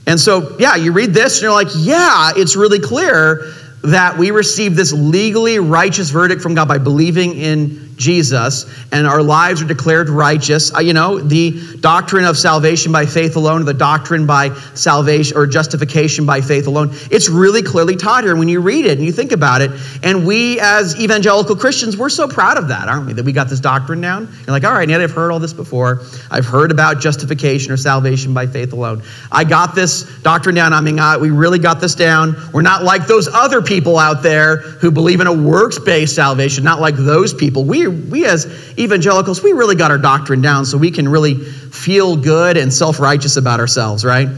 And 0.08 0.18
so, 0.18 0.56
yeah, 0.58 0.74
you 0.74 0.92
read 0.92 1.12
this 1.12 1.36
and 1.36 1.42
you're 1.42 1.52
like, 1.52 1.68
yeah, 1.76 2.32
it's 2.34 2.56
really 2.56 2.78
clear 2.78 3.52
that 3.82 4.16
we 4.16 4.30
receive 4.30 4.74
this 4.74 4.90
legally 4.90 5.58
righteous 5.58 6.08
verdict 6.08 6.40
from 6.40 6.54
God 6.54 6.66
by 6.66 6.78
believing 6.78 7.34
in 7.34 7.87
Jesus 7.98 8.64
and 8.92 9.06
our 9.06 9.22
lives 9.22 9.60
are 9.60 9.66
declared 9.66 10.08
righteous. 10.08 10.74
Uh, 10.74 10.80
you 10.80 10.92
know, 10.92 11.18
the 11.18 11.76
doctrine 11.80 12.24
of 12.24 12.38
salvation 12.38 12.92
by 12.92 13.04
faith 13.04 13.36
alone, 13.36 13.64
the 13.64 13.74
doctrine 13.74 14.26
by 14.26 14.54
salvation 14.74 15.36
or 15.36 15.46
justification 15.46 16.24
by 16.24 16.40
faith 16.40 16.66
alone, 16.66 16.90
it's 17.10 17.28
really 17.28 17.62
clearly 17.62 17.96
taught 17.96 18.24
here. 18.24 18.36
when 18.36 18.48
you 18.48 18.60
read 18.60 18.86
it 18.86 18.98
and 18.98 19.06
you 19.06 19.12
think 19.12 19.32
about 19.32 19.60
it, 19.60 19.70
and 20.02 20.26
we 20.26 20.60
as 20.60 20.98
evangelical 21.00 21.56
Christians, 21.56 21.96
we're 21.96 22.08
so 22.08 22.28
proud 22.28 22.56
of 22.56 22.68
that, 22.68 22.88
aren't 22.88 23.06
we? 23.06 23.12
That 23.12 23.24
we 23.24 23.32
got 23.32 23.48
this 23.48 23.60
doctrine 23.60 24.00
down. 24.00 24.28
You're 24.46 24.52
like, 24.52 24.64
all 24.64 24.72
right, 24.72 24.88
Ned, 24.88 25.00
I've 25.00 25.10
heard 25.10 25.32
all 25.32 25.40
this 25.40 25.52
before. 25.52 26.02
I've 26.30 26.46
heard 26.46 26.70
about 26.70 27.00
justification 27.00 27.72
or 27.72 27.76
salvation 27.76 28.32
by 28.32 28.46
faith 28.46 28.72
alone. 28.72 29.02
I 29.32 29.44
got 29.44 29.74
this 29.74 30.04
doctrine 30.20 30.54
down. 30.54 30.72
I 30.72 30.80
mean, 30.80 30.98
we 31.20 31.30
really 31.30 31.58
got 31.58 31.80
this 31.80 31.94
down. 31.94 32.36
We're 32.52 32.62
not 32.62 32.84
like 32.84 33.06
those 33.06 33.28
other 33.28 33.60
people 33.60 33.98
out 33.98 34.22
there 34.22 34.58
who 34.58 34.90
believe 34.90 35.20
in 35.20 35.26
a 35.26 35.32
works 35.32 35.78
based 35.78 36.14
salvation, 36.14 36.62
not 36.62 36.80
like 36.80 36.94
those 36.94 37.34
people. 37.34 37.64
We 37.64 37.87
we 37.88 38.24
as 38.24 38.46
evangelicals, 38.78 39.42
we 39.42 39.52
really 39.52 39.76
got 39.76 39.90
our 39.90 39.98
doctrine 39.98 40.40
down 40.40 40.64
so 40.64 40.78
we 40.78 40.90
can 40.90 41.08
really 41.08 41.34
feel 41.34 42.16
good 42.16 42.56
and 42.56 42.72
self 42.72 43.00
righteous 43.00 43.36
about 43.36 43.60
ourselves, 43.60 44.04
right? 44.04 44.28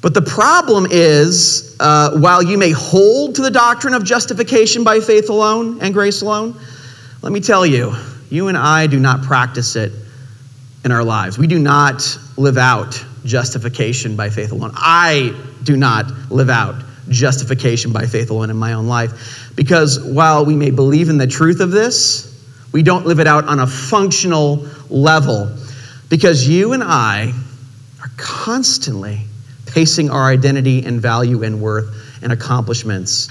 But 0.00 0.14
the 0.14 0.22
problem 0.22 0.86
is, 0.90 1.76
uh, 1.78 2.18
while 2.18 2.42
you 2.42 2.58
may 2.58 2.72
hold 2.72 3.36
to 3.36 3.42
the 3.42 3.50
doctrine 3.50 3.94
of 3.94 4.04
justification 4.04 4.82
by 4.82 4.98
faith 5.00 5.30
alone 5.30 5.80
and 5.80 5.94
grace 5.94 6.22
alone, 6.22 6.58
let 7.22 7.32
me 7.32 7.40
tell 7.40 7.64
you, 7.64 7.94
you 8.28 8.48
and 8.48 8.58
I 8.58 8.88
do 8.88 8.98
not 8.98 9.22
practice 9.22 9.76
it 9.76 9.92
in 10.84 10.90
our 10.90 11.04
lives. 11.04 11.38
We 11.38 11.46
do 11.46 11.58
not 11.58 12.18
live 12.36 12.58
out 12.58 13.02
justification 13.24 14.16
by 14.16 14.30
faith 14.30 14.50
alone. 14.50 14.72
I 14.74 15.40
do 15.62 15.76
not 15.76 16.06
live 16.30 16.50
out 16.50 16.82
justification 17.08 17.92
by 17.92 18.06
faith 18.06 18.30
alone 18.30 18.50
in 18.50 18.56
my 18.56 18.72
own 18.72 18.86
life. 18.86 19.52
Because 19.54 20.00
while 20.00 20.44
we 20.44 20.56
may 20.56 20.70
believe 20.70 21.08
in 21.08 21.18
the 21.18 21.26
truth 21.26 21.60
of 21.60 21.70
this, 21.70 22.31
we 22.72 22.82
don't 22.82 23.06
live 23.06 23.20
it 23.20 23.26
out 23.26 23.44
on 23.44 23.60
a 23.60 23.66
functional 23.66 24.66
level 24.88 25.54
because 26.08 26.46
you 26.48 26.72
and 26.72 26.82
I 26.82 27.32
are 28.00 28.10
constantly 28.16 29.20
basing 29.74 30.10
our 30.10 30.30
identity 30.30 30.84
and 30.84 31.00
value 31.00 31.42
and 31.42 31.60
worth 31.60 32.20
and 32.22 32.32
accomplishments 32.32 33.28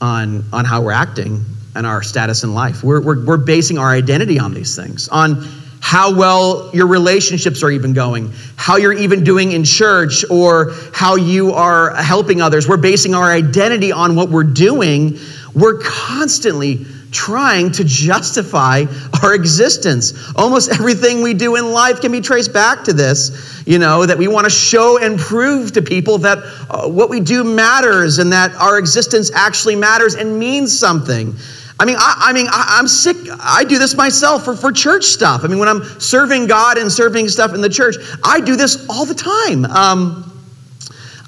on, 0.00 0.44
on 0.52 0.64
how 0.64 0.82
we're 0.82 0.92
acting 0.92 1.44
and 1.74 1.86
our 1.86 2.02
status 2.02 2.44
in 2.44 2.54
life. 2.54 2.82
We're, 2.82 3.00
we're, 3.00 3.24
we're 3.24 3.36
basing 3.36 3.78
our 3.78 3.90
identity 3.90 4.38
on 4.38 4.54
these 4.54 4.76
things, 4.76 5.08
on 5.08 5.46
how 5.80 6.16
well 6.16 6.70
your 6.72 6.86
relationships 6.86 7.62
are 7.62 7.70
even 7.70 7.92
going, 7.92 8.32
how 8.56 8.76
you're 8.76 8.92
even 8.92 9.24
doing 9.24 9.52
in 9.52 9.64
church, 9.64 10.24
or 10.30 10.72
how 10.92 11.16
you 11.16 11.52
are 11.52 11.94
helping 11.94 12.40
others. 12.40 12.66
We're 12.68 12.76
basing 12.78 13.14
our 13.14 13.30
identity 13.30 13.92
on 13.92 14.16
what 14.16 14.30
we're 14.30 14.44
doing. 14.44 15.18
We're 15.54 15.80
constantly 15.80 16.86
trying 17.12 17.70
to 17.72 17.84
justify 17.84 18.84
our 19.22 19.34
existence. 19.34 20.32
Almost 20.36 20.70
everything 20.70 21.22
we 21.22 21.34
do 21.34 21.56
in 21.56 21.72
life 21.72 22.00
can 22.00 22.12
be 22.12 22.20
traced 22.20 22.52
back 22.52 22.84
to 22.84 22.92
this, 22.92 23.62
you 23.66 23.78
know, 23.78 24.06
that 24.06 24.18
we 24.18 24.28
want 24.28 24.44
to 24.44 24.50
show 24.50 24.98
and 24.98 25.18
prove 25.18 25.72
to 25.72 25.82
people 25.82 26.18
that 26.18 26.38
uh, 26.68 26.88
what 26.88 27.10
we 27.10 27.20
do 27.20 27.44
matters 27.44 28.18
and 28.18 28.32
that 28.32 28.54
our 28.56 28.78
existence 28.78 29.30
actually 29.32 29.76
matters 29.76 30.14
and 30.14 30.38
means 30.38 30.76
something. 30.76 31.34
I 31.78 31.84
mean, 31.84 31.96
I, 31.98 32.28
I 32.28 32.32
mean, 32.32 32.46
I, 32.50 32.78
am 32.78 32.88
sick. 32.88 33.16
I 33.38 33.62
do 33.64 33.78
this 33.78 33.94
myself 33.96 34.44
for, 34.44 34.56
for 34.56 34.72
church 34.72 35.04
stuff. 35.04 35.44
I 35.44 35.48
mean, 35.48 35.58
when 35.58 35.68
I'm 35.68 35.84
serving 36.00 36.46
God 36.46 36.78
and 36.78 36.90
serving 36.90 37.28
stuff 37.28 37.54
in 37.54 37.60
the 37.60 37.68
church, 37.68 37.96
I 38.24 38.40
do 38.40 38.56
this 38.56 38.86
all 38.88 39.04
the 39.04 39.14
time. 39.14 39.66
Um, 39.66 40.32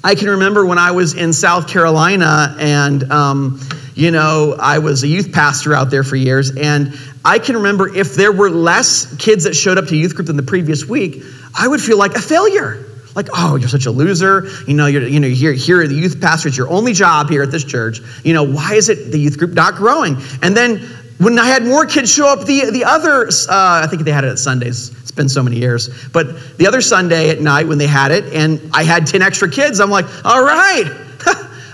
I 0.03 0.15
can 0.15 0.29
remember 0.29 0.65
when 0.65 0.77
I 0.77 0.91
was 0.91 1.13
in 1.13 1.33
South 1.33 1.67
Carolina 1.67 2.55
and 2.57 3.11
um, 3.11 3.59
you 3.99 4.11
know, 4.11 4.55
I 4.57 4.79
was 4.79 5.03
a 5.03 5.07
youth 5.07 5.33
pastor 5.33 5.73
out 5.73 5.91
there 5.91 6.05
for 6.05 6.15
years, 6.15 6.55
and 6.55 6.97
I 7.25 7.37
can 7.37 7.57
remember 7.57 7.93
if 7.93 8.15
there 8.15 8.31
were 8.31 8.49
less 8.49 9.13
kids 9.17 9.43
that 9.43 9.55
showed 9.55 9.77
up 9.77 9.87
to 9.87 9.95
youth 9.97 10.15
group 10.15 10.27
than 10.27 10.37
the 10.37 10.43
previous 10.43 10.85
week, 10.85 11.21
I 11.53 11.67
would 11.67 11.81
feel 11.81 11.97
like 11.97 12.15
a 12.15 12.21
failure. 12.21 12.85
Like, 13.13 13.27
oh, 13.33 13.57
you're 13.57 13.67
such 13.67 13.87
a 13.87 13.91
loser. 13.91 14.47
You 14.65 14.75
know, 14.75 14.85
you're, 14.85 15.05
you 15.05 15.19
know, 15.19 15.27
here, 15.27 15.51
here, 15.51 15.85
the 15.85 15.95
youth 15.95 16.21
pastor, 16.21 16.47
it's 16.47 16.57
your 16.57 16.69
only 16.69 16.93
job 16.93 17.29
here 17.29 17.43
at 17.43 17.51
this 17.51 17.65
church. 17.65 17.99
You 18.23 18.33
know, 18.33 18.43
why 18.43 18.75
is 18.75 18.87
it 18.87 19.11
the 19.11 19.19
youth 19.19 19.37
group 19.37 19.51
not 19.51 19.75
growing? 19.75 20.15
And 20.41 20.55
then 20.55 20.77
when 21.17 21.37
I 21.37 21.47
had 21.47 21.65
more 21.65 21.85
kids 21.85 22.09
show 22.13 22.31
up, 22.31 22.45
the, 22.45 22.71
the 22.71 22.85
other, 22.85 23.27
uh, 23.27 23.81
I 23.83 23.87
think 23.89 24.03
they 24.03 24.11
had 24.11 24.23
it 24.23 24.29
at 24.29 24.39
Sundays. 24.39 24.97
It's 25.01 25.11
been 25.11 25.27
so 25.27 25.43
many 25.43 25.57
years. 25.57 25.89
But 26.13 26.57
the 26.57 26.67
other 26.67 26.79
Sunday 26.79 27.31
at 27.31 27.41
night 27.41 27.67
when 27.67 27.79
they 27.79 27.87
had 27.87 28.11
it, 28.11 28.33
and 28.33 28.61
I 28.73 28.83
had 28.83 29.07
10 29.07 29.21
extra 29.21 29.49
kids, 29.49 29.81
I'm 29.81 29.89
like, 29.89 30.05
all 30.23 30.41
right, 30.41 31.08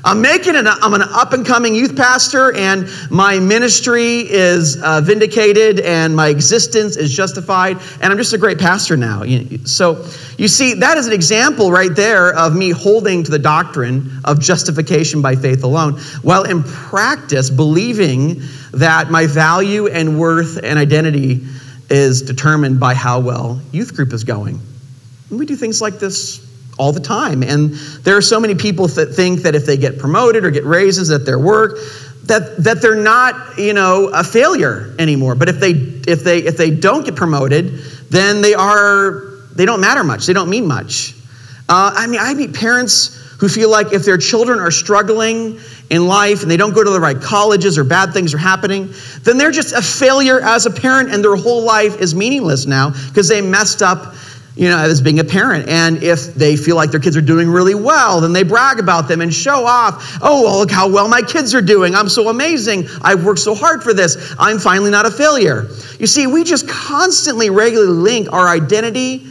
I'm 0.05 0.21
making 0.21 0.55
an, 0.55 0.67
I'm 0.67 0.93
an 0.93 1.01
up 1.01 1.33
and 1.33 1.43
coming 1.43 1.73
youth 1.73 1.97
pastor, 1.97 2.55
and 2.55 2.87
my 3.09 3.39
ministry 3.39 4.19
is 4.19 4.79
uh, 4.79 5.01
vindicated, 5.01 5.79
and 5.79 6.15
my 6.15 6.27
existence 6.27 6.95
is 6.95 7.11
justified, 7.11 7.77
and 8.01 8.13
I'm 8.13 8.17
just 8.19 8.31
a 8.31 8.37
great 8.37 8.59
pastor 8.59 8.95
now. 8.95 9.23
So, 9.63 10.05
you 10.37 10.47
see, 10.47 10.75
that 10.75 10.99
is 10.99 11.07
an 11.07 11.13
example 11.13 11.71
right 11.71 11.89
there 11.95 12.35
of 12.35 12.55
me 12.55 12.69
holding 12.69 13.23
to 13.23 13.31
the 13.31 13.39
doctrine 13.39 14.11
of 14.25 14.39
justification 14.39 15.23
by 15.23 15.35
faith 15.35 15.63
alone, 15.63 15.93
while 16.21 16.43
in 16.43 16.61
practice 16.61 17.49
believing 17.49 18.43
that 18.73 19.09
my 19.09 19.25
value 19.25 19.87
and 19.87 20.19
worth 20.19 20.59
and 20.63 20.77
identity 20.77 21.43
is 21.89 22.21
determined 22.21 22.79
by 22.79 22.93
how 22.93 23.19
well 23.19 23.59
youth 23.71 23.95
group 23.95 24.13
is 24.13 24.23
going. 24.23 24.59
And 25.31 25.39
we 25.39 25.47
do 25.47 25.55
things 25.55 25.81
like 25.81 25.95
this 25.95 26.44
all 26.77 26.91
the 26.91 26.99
time. 26.99 27.43
And 27.43 27.73
there 28.03 28.17
are 28.17 28.21
so 28.21 28.39
many 28.39 28.55
people 28.55 28.87
that 28.87 29.13
think 29.13 29.41
that 29.41 29.55
if 29.55 29.65
they 29.65 29.77
get 29.77 29.97
promoted 29.97 30.45
or 30.45 30.51
get 30.51 30.65
raises 30.65 31.11
at 31.11 31.25
their 31.25 31.39
work, 31.39 31.77
that, 32.23 32.63
that 32.63 32.81
they're 32.81 32.95
not, 32.95 33.57
you 33.57 33.73
know, 33.73 34.07
a 34.07 34.23
failure 34.23 34.95
anymore. 34.97 35.35
But 35.35 35.49
if 35.49 35.59
they 35.59 35.71
if 35.71 36.23
they 36.23 36.39
if 36.39 36.57
they 36.57 36.71
don't 36.71 37.05
get 37.05 37.15
promoted, 37.15 37.79
then 38.09 38.41
they 38.41 38.53
are 38.53 39.31
they 39.55 39.65
don't 39.65 39.81
matter 39.81 40.03
much. 40.03 40.25
They 40.25 40.33
don't 40.33 40.49
mean 40.49 40.67
much. 40.67 41.13
Uh, 41.69 41.93
I 41.95 42.07
mean, 42.07 42.19
I 42.19 42.33
meet 42.33 42.53
parents 42.53 43.21
who 43.39 43.49
feel 43.49 43.69
like 43.69 43.91
if 43.91 44.05
their 44.05 44.17
children 44.17 44.59
are 44.59 44.71
struggling 44.71 45.59
in 45.89 46.07
life 46.07 46.41
and 46.41 46.49
they 46.49 46.57
don't 46.57 46.73
go 46.73 46.83
to 46.83 46.89
the 46.89 46.99
right 46.99 47.19
colleges 47.19 47.77
or 47.77 47.83
bad 47.83 48.13
things 48.13 48.33
are 48.33 48.39
happening, 48.39 48.93
then 49.23 49.37
they're 49.37 49.51
just 49.51 49.73
a 49.73 49.81
failure 49.81 50.39
as 50.39 50.65
a 50.65 50.71
parent 50.71 51.11
and 51.13 51.23
their 51.23 51.35
whole 51.35 51.63
life 51.63 51.99
is 51.99 52.15
meaningless 52.15 52.65
now 52.65 52.91
because 53.09 53.27
they 53.27 53.41
messed 53.41 53.81
up 53.81 54.15
you 54.55 54.69
know, 54.69 54.77
as 54.77 55.01
being 55.01 55.19
a 55.19 55.23
parent. 55.23 55.67
And 55.67 56.01
if 56.01 56.33
they 56.33 56.55
feel 56.55 56.77
like 56.77 56.91
their 56.91 56.99
kids 56.99 57.17
are 57.17 57.21
doing 57.21 57.49
really 57.49 57.75
well, 57.75 58.21
then 58.21 58.31
they 58.31 58.43
brag 58.43 58.79
about 58.79 59.07
them 59.07 59.19
and 59.19 59.33
show 59.33 59.65
off. 59.65 60.17
Oh, 60.21 60.43
well, 60.43 60.59
look 60.59 60.71
how 60.71 60.87
well 60.89 61.09
my 61.09 61.21
kids 61.21 61.53
are 61.53 61.61
doing. 61.61 61.93
I'm 61.93 62.07
so 62.07 62.29
amazing. 62.29 62.87
I've 63.01 63.25
worked 63.25 63.41
so 63.41 63.53
hard 63.53 63.83
for 63.83 63.93
this. 63.93 64.33
I'm 64.39 64.57
finally 64.59 64.91
not 64.91 65.05
a 65.05 65.11
failure. 65.11 65.67
You 65.99 66.07
see, 66.07 66.25
we 66.27 66.45
just 66.45 66.69
constantly, 66.69 67.49
regularly 67.49 67.91
link 67.91 68.31
our 68.31 68.47
identity 68.47 69.27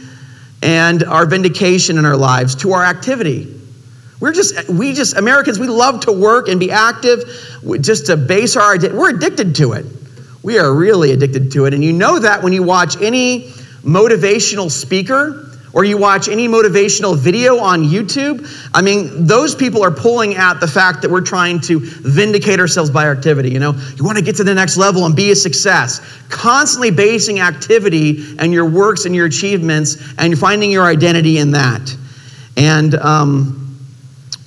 and 0.61 1.03
our 1.03 1.25
vindication 1.25 1.97
in 1.97 2.05
our 2.05 2.17
lives 2.17 2.55
to 2.55 2.73
our 2.73 2.83
activity. 2.83 3.51
We're 4.19 4.33
just, 4.33 4.69
we 4.69 4.93
just, 4.93 5.17
Americans, 5.17 5.59
we 5.59 5.67
love 5.67 6.01
to 6.01 6.11
work 6.11 6.47
and 6.49 6.59
be 6.59 6.71
active 6.71 7.23
just 7.81 8.05
to 8.07 8.17
base 8.17 8.55
our. 8.55 8.77
We're 8.79 9.09
addicted 9.09 9.55
to 9.55 9.73
it. 9.73 9.85
We 10.43 10.59
are 10.59 10.73
really 10.73 11.11
addicted 11.11 11.51
to 11.53 11.65
it. 11.65 11.73
And 11.73 11.83
you 11.83 11.93
know 11.93 12.19
that 12.19 12.43
when 12.43 12.53
you 12.53 12.61
watch 12.61 13.01
any 13.01 13.51
motivational 13.85 14.69
speaker 14.69 15.45
or 15.75 15.83
you 15.83 15.97
watch 15.97 16.29
any 16.29 16.47
motivational 16.47 17.17
video 17.17 17.57
on 17.57 17.83
YouTube, 17.83 18.47
I 18.73 18.81
mean, 18.81 19.27
those 19.27 19.53
people 19.53 19.83
are 19.83 19.91
pulling 19.91 20.35
at 20.35 20.61
the 20.61 20.69
fact 20.69 21.01
that 21.01 21.11
we're 21.11 21.19
trying 21.19 21.59
to 21.61 21.81
vindicate 21.81 22.61
ourselves 22.61 22.89
by 22.89 23.09
activity. 23.09 23.51
You 23.51 23.59
know, 23.59 23.73
you 23.97 24.05
want 24.05 24.17
to 24.17 24.23
get 24.23 24.37
to 24.37 24.45
the 24.45 24.55
next 24.55 24.77
level 24.77 25.05
and 25.05 25.13
be 25.13 25.31
a 25.31 25.35
success. 25.35 25.99
Constantly 26.29 26.91
basing 26.91 27.41
activity 27.41 28.37
and 28.39 28.53
your 28.53 28.69
works 28.69 29.03
and 29.03 29.13
your 29.13 29.25
achievements 29.25 29.97
and 30.17 30.39
finding 30.39 30.71
your 30.71 30.85
identity 30.85 31.39
in 31.39 31.51
that. 31.51 31.93
And 32.55 32.95
um, 32.95 33.77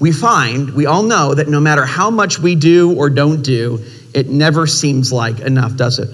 we 0.01 0.13
find, 0.13 0.71
we 0.71 0.87
all 0.87 1.03
know 1.03 1.35
that 1.35 1.47
no 1.47 1.61
matter 1.61 1.85
how 1.85 2.09
much 2.09 2.39
we 2.39 2.55
do 2.55 2.97
or 2.97 3.11
don't 3.11 3.43
do, 3.43 3.85
it 4.15 4.31
never 4.31 4.67
seems 4.67 5.13
like 5.13 5.41
enough, 5.41 5.77
does 5.77 5.99
it? 5.99 6.09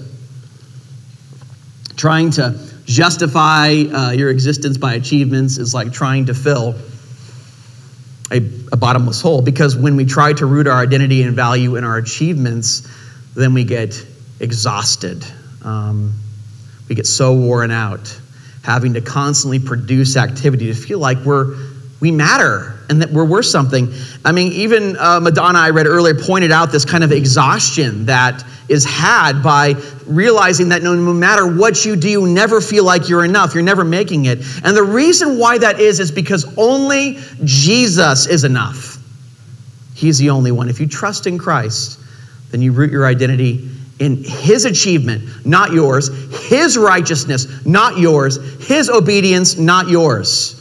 Trying 1.95 2.31
to 2.31 2.74
justify 2.85 3.71
uh, 3.71 4.11
your 4.11 4.29
existence 4.29 4.77
by 4.77 4.93
achievements 4.93 5.57
is 5.57 5.73
like 5.73 5.91
trying 5.91 6.27
to 6.27 6.33
fill 6.33 6.75
a, 8.31 8.37
a, 8.71 8.77
bottomless 8.77 9.21
hole 9.21 9.41
because 9.41 9.75
when 9.75 9.95
we 9.95 10.05
try 10.05 10.33
to 10.33 10.45
root 10.45 10.67
our 10.67 10.81
identity 10.81 11.21
and 11.21 11.35
value 11.35 11.75
in 11.75 11.83
our 11.83 11.97
achievements, 11.97 12.87
then 13.35 13.53
we 13.53 13.63
get 13.63 14.05
exhausted. 14.39 15.25
Um, 15.63 16.13
we 16.87 16.95
get 16.95 17.07
so 17.07 17.33
worn 17.33 17.71
out, 17.71 18.19
having 18.63 18.93
to 18.93 19.01
constantly 19.01 19.59
produce 19.59 20.17
activity 20.17 20.67
to 20.67 20.73
feel 20.73 20.99
like 20.99 21.19
we're 21.19 21.55
we 22.05 22.11
matter 22.11 22.77
and 22.87 23.01
that 23.01 23.09
we're 23.09 23.25
worth 23.25 23.47
something. 23.47 23.91
I 24.23 24.31
mean, 24.31 24.51
even 24.51 24.95
uh, 24.95 25.19
Madonna, 25.19 25.57
I 25.57 25.71
read 25.71 25.87
earlier, 25.87 26.13
pointed 26.13 26.51
out 26.51 26.71
this 26.71 26.85
kind 26.85 27.03
of 27.03 27.11
exhaustion 27.11 28.05
that 28.05 28.43
is 28.69 28.85
had 28.85 29.41
by 29.41 29.73
realizing 30.05 30.69
that 30.69 30.83
no 30.83 30.95
matter 30.95 31.47
what 31.47 31.83
you 31.83 31.95
do, 31.95 32.07
you 32.07 32.27
never 32.27 32.61
feel 32.61 32.83
like 32.83 33.09
you're 33.09 33.25
enough. 33.25 33.55
You're 33.55 33.63
never 33.63 33.83
making 33.83 34.25
it. 34.25 34.37
And 34.63 34.77
the 34.77 34.83
reason 34.83 35.39
why 35.39 35.57
that 35.57 35.79
is, 35.79 35.99
is 35.99 36.11
because 36.11 36.45
only 36.59 37.17
Jesus 37.43 38.27
is 38.27 38.43
enough. 38.43 38.99
He's 39.95 40.19
the 40.19 40.29
only 40.29 40.51
one. 40.51 40.69
If 40.69 40.79
you 40.79 40.87
trust 40.87 41.25
in 41.25 41.39
Christ, 41.39 41.99
then 42.51 42.61
you 42.61 42.71
root 42.71 42.91
your 42.91 43.07
identity 43.07 43.67
in 43.97 44.23
His 44.23 44.65
achievement, 44.65 45.43
not 45.43 45.73
yours, 45.73 46.09
His 46.49 46.77
righteousness, 46.77 47.65
not 47.65 47.97
yours, 47.97 48.37
His 48.67 48.91
obedience, 48.91 49.57
not 49.57 49.87
yours. 49.87 50.54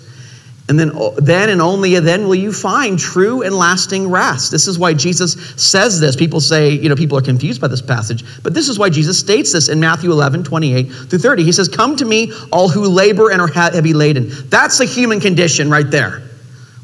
And 0.67 0.81
then, 0.81 0.93
then 1.19 1.51
and 1.51 1.61
only 1.61 1.99
then 2.01 2.27
will 2.27 2.37
you 2.37 2.51
find 2.51 2.99
true 2.99 3.43
and 3.43 3.55
lasting 3.55 4.09
rest. 4.11 4.51
This 4.51 4.67
is 4.67 4.79
why 4.79 4.95
Jesus 4.95 5.35
says 5.61 6.01
this. 6.01 6.17
People 6.17 6.41
say, 6.41 6.71
you 6.71 6.89
know, 6.89 6.97
people 6.97 7.19
are 7.19 7.23
confused 7.23 7.61
by 7.61 7.69
this 7.69 7.83
passage, 7.83 8.25
but 8.43 8.55
this 8.55 8.71
is 8.71 8.79
why 8.79 8.89
Jesus 8.89 9.19
states 9.19 9.53
this 9.53 9.69
in 9.69 9.79
Matthew 9.79 10.11
11, 10.11 10.43
28 10.43 10.85
through 10.85 11.19
30. 11.19 11.45
He 11.45 11.53
says, 11.53 11.69
Come 11.69 11.97
to 11.97 12.07
me, 12.07 12.33
all 12.51 12.71
who 12.71 12.89
labor 12.89 13.31
and 13.31 13.43
are 13.43 13.47
heavy 13.47 13.93
laden. 13.93 14.31
That's 14.49 14.79
the 14.79 14.87
human 14.87 15.21
condition 15.21 15.69
right 15.69 15.91
there. 15.91 16.23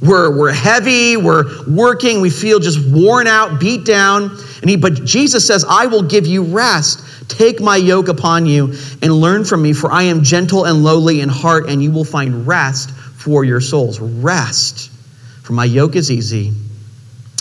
We're, 0.03 0.37
we're 0.37 0.53
heavy, 0.53 1.17
we're 1.17 1.45
working, 1.67 2.21
we 2.21 2.31
feel 2.31 2.59
just 2.59 2.79
worn 2.91 3.27
out, 3.27 3.61
beat 3.61 3.87
down. 3.87 4.31
And 4.61 4.69
he, 4.69 4.77
but 4.77 5.05
Jesus 5.05 5.47
says, 5.47 5.65
I 5.67 5.87
will 5.87 6.03
give 6.03 6.27
you 6.27 6.43
rest. 6.43 7.03
Take 7.31 7.61
my 7.61 7.77
yoke 7.77 8.09
upon 8.09 8.45
you 8.45 8.75
and 9.03 9.13
learn 9.13 9.45
from 9.45 9.63
me, 9.63 9.73
for 9.73 9.91
I 9.91 10.05
am 10.05 10.23
gentle 10.23 10.65
and 10.65 10.83
lowly 10.83 11.21
in 11.21 11.29
heart, 11.29 11.69
and 11.69 11.83
you 11.83 11.91
will 11.91 12.05
find 12.05 12.47
rest 12.47 12.91
for 13.21 13.45
your 13.45 13.61
souls. 13.61 14.01
Rest. 14.01 14.91
For 15.43 15.53
my 15.53 15.67
yoke 15.67 15.95
is 15.95 16.11
easy 16.11 16.53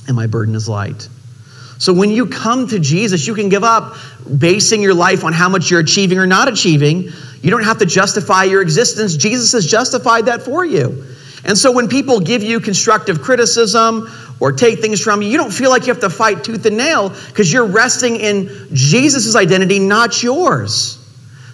and 0.08 0.16
my 0.16 0.28
burden 0.28 0.54
is 0.56 0.68
light. 0.68 1.08
So 1.78 1.94
when 1.94 2.10
you 2.10 2.26
come 2.26 2.68
to 2.68 2.80
Jesus, 2.80 3.26
you 3.26 3.34
can 3.34 3.48
give 3.48 3.64
up 3.64 3.96
basing 4.38 4.82
your 4.82 4.94
life 4.94 5.24
on 5.24 5.32
how 5.32 5.48
much 5.48 5.72
you're 5.72 5.80
achieving 5.80 6.18
or 6.18 6.28
not 6.28 6.50
achieving. 6.50 7.04
You 7.42 7.50
don't 7.50 7.64
have 7.64 7.78
to 7.78 7.86
justify 7.86 8.44
your 8.44 8.62
existence. 8.62 9.16
Jesus 9.16 9.54
has 9.54 9.66
justified 9.66 10.26
that 10.26 10.42
for 10.42 10.66
you. 10.66 11.06
And 11.46 11.58
so 11.58 11.72
when 11.72 11.88
people 11.88 12.20
give 12.20 12.44
you 12.44 12.60
constructive 12.60 13.22
criticism 13.22 14.12
or 14.42 14.52
take 14.52 14.80
things 14.80 15.00
from 15.00 15.22
you, 15.22 15.30
you 15.30 15.38
don't 15.38 15.54
feel 15.54 15.70
like 15.70 15.84
you 15.84 15.94
have 15.94 16.02
to 16.02 16.10
fight 16.10 16.44
tooth 16.44 16.66
and 16.66 16.76
nail 16.76 17.16
because 17.28 17.54
you're 17.54 17.68
resting 17.68 18.18
in 18.18 18.68
Jesus' 18.74 19.38
identity, 19.38 19.80
not 19.80 20.22
yours 20.22 20.99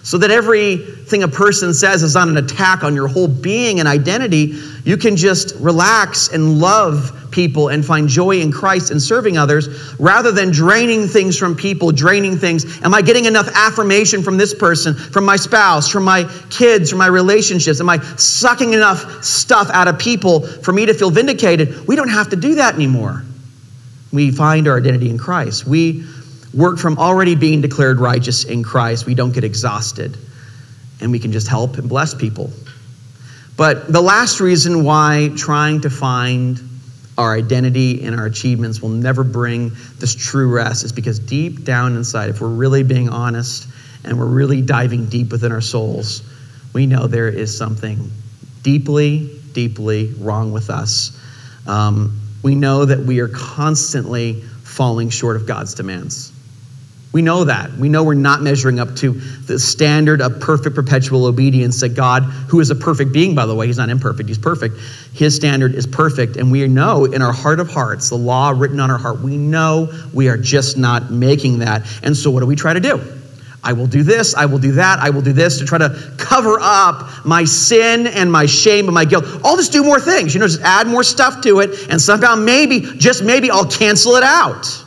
so 0.06 0.18
that 0.18 0.30
everything 0.30 1.24
a 1.24 1.28
person 1.28 1.74
says 1.74 2.04
is 2.04 2.14
not 2.14 2.28
an 2.28 2.36
attack 2.36 2.84
on 2.84 2.94
your 2.94 3.08
whole 3.08 3.26
being 3.26 3.80
and 3.80 3.88
identity. 3.88 4.54
You 4.84 4.96
can 4.96 5.16
just 5.16 5.56
relax 5.56 6.28
and 6.28 6.60
love 6.60 7.26
people 7.32 7.70
and 7.70 7.84
find 7.84 8.08
joy 8.08 8.38
in 8.38 8.52
Christ 8.52 8.92
and 8.92 9.02
serving 9.02 9.36
others 9.36 9.98
rather 9.98 10.30
than 10.30 10.52
draining 10.52 11.08
things 11.08 11.36
from 11.36 11.56
people, 11.56 11.90
draining 11.90 12.36
things. 12.36 12.80
Am 12.82 12.94
I 12.94 13.02
getting 13.02 13.24
enough 13.24 13.48
affirmation 13.52 14.22
from 14.22 14.36
this 14.36 14.54
person, 14.54 14.94
from 14.94 15.24
my 15.24 15.34
spouse, 15.34 15.90
from 15.90 16.04
my 16.04 16.22
kids, 16.50 16.88
from 16.88 17.00
my 17.00 17.08
relationships? 17.08 17.80
Am 17.80 17.88
I 17.88 17.98
sucking 17.98 18.74
enough 18.74 19.24
stuff 19.24 19.70
out 19.70 19.88
of 19.88 19.98
people 19.98 20.46
for 20.46 20.72
me 20.72 20.86
to 20.86 20.94
feel 20.94 21.10
vindicated? 21.10 21.84
We 21.88 21.96
don't 21.96 22.10
have 22.10 22.30
to 22.30 22.36
do 22.36 22.54
that 22.54 22.76
anymore. 22.76 23.24
We 24.12 24.30
find 24.30 24.68
our 24.68 24.78
identity 24.78 25.10
in 25.10 25.18
Christ. 25.18 25.66
We 25.66 26.04
work 26.56 26.78
from 26.78 26.98
already 26.98 27.34
being 27.34 27.60
declared 27.60 28.00
righteous 28.00 28.44
in 28.44 28.62
Christ. 28.62 29.06
We 29.06 29.14
don't 29.14 29.32
get 29.32 29.44
exhausted 29.44 30.16
and 31.00 31.12
we 31.12 31.18
can 31.18 31.32
just 31.32 31.46
help 31.46 31.76
and 31.76 31.88
bless 31.88 32.14
people. 32.14 32.50
But 33.56 33.92
the 33.92 34.00
last 34.00 34.40
reason 34.40 34.84
why 34.84 35.30
trying 35.36 35.82
to 35.82 35.90
find 35.90 36.60
our 37.18 37.34
identity 37.34 38.04
and 38.04 38.18
our 38.18 38.26
achievements 38.26 38.82
will 38.82 38.90
never 38.90 39.24
bring 39.24 39.72
this 39.98 40.14
true 40.14 40.52
rest 40.52 40.84
is 40.84 40.92
because 40.92 41.18
deep 41.18 41.64
down 41.64 41.96
inside, 41.96 42.30
if 42.30 42.40
we're 42.40 42.48
really 42.48 42.82
being 42.82 43.08
honest 43.08 43.66
and 44.04 44.18
we're 44.18 44.26
really 44.26 44.62
diving 44.62 45.06
deep 45.06 45.32
within 45.32 45.52
our 45.52 45.62
souls, 45.62 46.22
we 46.72 46.86
know 46.86 47.06
there 47.06 47.28
is 47.28 47.56
something 47.56 48.10
deeply, 48.62 49.40
deeply 49.52 50.12
wrong 50.18 50.52
with 50.52 50.68
us. 50.68 51.18
Um, 51.66 52.20
we 52.42 52.54
know 52.54 52.84
that 52.84 53.00
we 53.00 53.20
are 53.20 53.28
constantly 53.28 54.42
falling 54.62 55.08
short 55.08 55.36
of 55.36 55.46
God's 55.46 55.74
demands. 55.74 56.32
We 57.16 57.22
know 57.22 57.44
that. 57.44 57.72
We 57.72 57.88
know 57.88 58.04
we're 58.04 58.12
not 58.12 58.42
measuring 58.42 58.78
up 58.78 58.94
to 58.96 59.12
the 59.12 59.58
standard 59.58 60.20
of 60.20 60.38
perfect 60.38 60.76
perpetual 60.76 61.24
obedience 61.24 61.80
that 61.80 61.94
God, 61.94 62.24
who 62.24 62.60
is 62.60 62.68
a 62.68 62.74
perfect 62.74 63.14
being, 63.14 63.34
by 63.34 63.46
the 63.46 63.54
way, 63.54 63.66
he's 63.66 63.78
not 63.78 63.88
imperfect, 63.88 64.28
he's 64.28 64.36
perfect. 64.36 64.76
His 65.14 65.34
standard 65.34 65.74
is 65.74 65.86
perfect. 65.86 66.36
And 66.36 66.52
we 66.52 66.68
know 66.68 67.06
in 67.06 67.22
our 67.22 67.32
heart 67.32 67.58
of 67.58 67.70
hearts, 67.70 68.10
the 68.10 68.16
law 68.16 68.50
written 68.50 68.80
on 68.80 68.90
our 68.90 68.98
heart, 68.98 69.22
we 69.22 69.38
know 69.38 69.90
we 70.12 70.28
are 70.28 70.36
just 70.36 70.76
not 70.76 71.10
making 71.10 71.60
that. 71.60 71.86
And 72.02 72.14
so 72.14 72.30
what 72.30 72.40
do 72.40 72.46
we 72.46 72.54
try 72.54 72.74
to 72.74 72.80
do? 72.80 73.00
I 73.64 73.72
will 73.72 73.86
do 73.86 74.02
this, 74.02 74.34
I 74.34 74.44
will 74.44 74.58
do 74.58 74.72
that, 74.72 74.98
I 74.98 75.08
will 75.08 75.22
do 75.22 75.32
this 75.32 75.58
to 75.60 75.64
try 75.64 75.78
to 75.78 76.12
cover 76.18 76.58
up 76.60 77.24
my 77.24 77.44
sin 77.44 78.08
and 78.08 78.30
my 78.30 78.44
shame 78.44 78.88
and 78.88 78.94
my 78.94 79.06
guilt. 79.06 79.24
I'll 79.42 79.56
just 79.56 79.72
do 79.72 79.82
more 79.82 80.00
things, 80.00 80.34
you 80.34 80.40
know, 80.40 80.48
just 80.48 80.60
add 80.60 80.86
more 80.86 81.02
stuff 81.02 81.40
to 81.44 81.60
it, 81.60 81.88
and 81.88 81.98
somehow 81.98 82.34
maybe, 82.34 82.82
just 82.98 83.24
maybe, 83.24 83.50
I'll 83.50 83.70
cancel 83.70 84.16
it 84.16 84.22
out. 84.22 84.84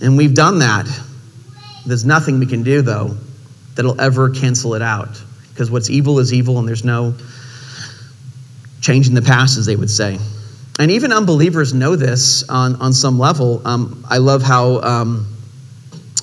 And 0.00 0.16
we've 0.16 0.32
done 0.32 0.60
that. 0.60 0.88
There's 1.86 2.04
nothing 2.04 2.38
we 2.38 2.46
can 2.46 2.62
do, 2.62 2.82
though, 2.82 3.16
that'll 3.74 4.00
ever 4.00 4.30
cancel 4.30 4.74
it 4.74 4.82
out. 4.82 5.20
Because 5.50 5.70
what's 5.70 5.90
evil 5.90 6.18
is 6.18 6.32
evil, 6.32 6.58
and 6.58 6.66
there's 6.66 6.84
no 6.84 7.14
changing 8.80 9.14
the 9.14 9.22
past, 9.22 9.58
as 9.58 9.66
they 9.66 9.76
would 9.76 9.90
say. 9.90 10.18
And 10.78 10.90
even 10.90 11.12
unbelievers 11.12 11.74
know 11.74 11.96
this 11.96 12.48
on, 12.48 12.76
on 12.76 12.92
some 12.92 13.18
level. 13.18 13.60
Um, 13.66 14.04
I 14.08 14.18
love 14.18 14.42
how 14.42 14.80
um, 14.80 15.29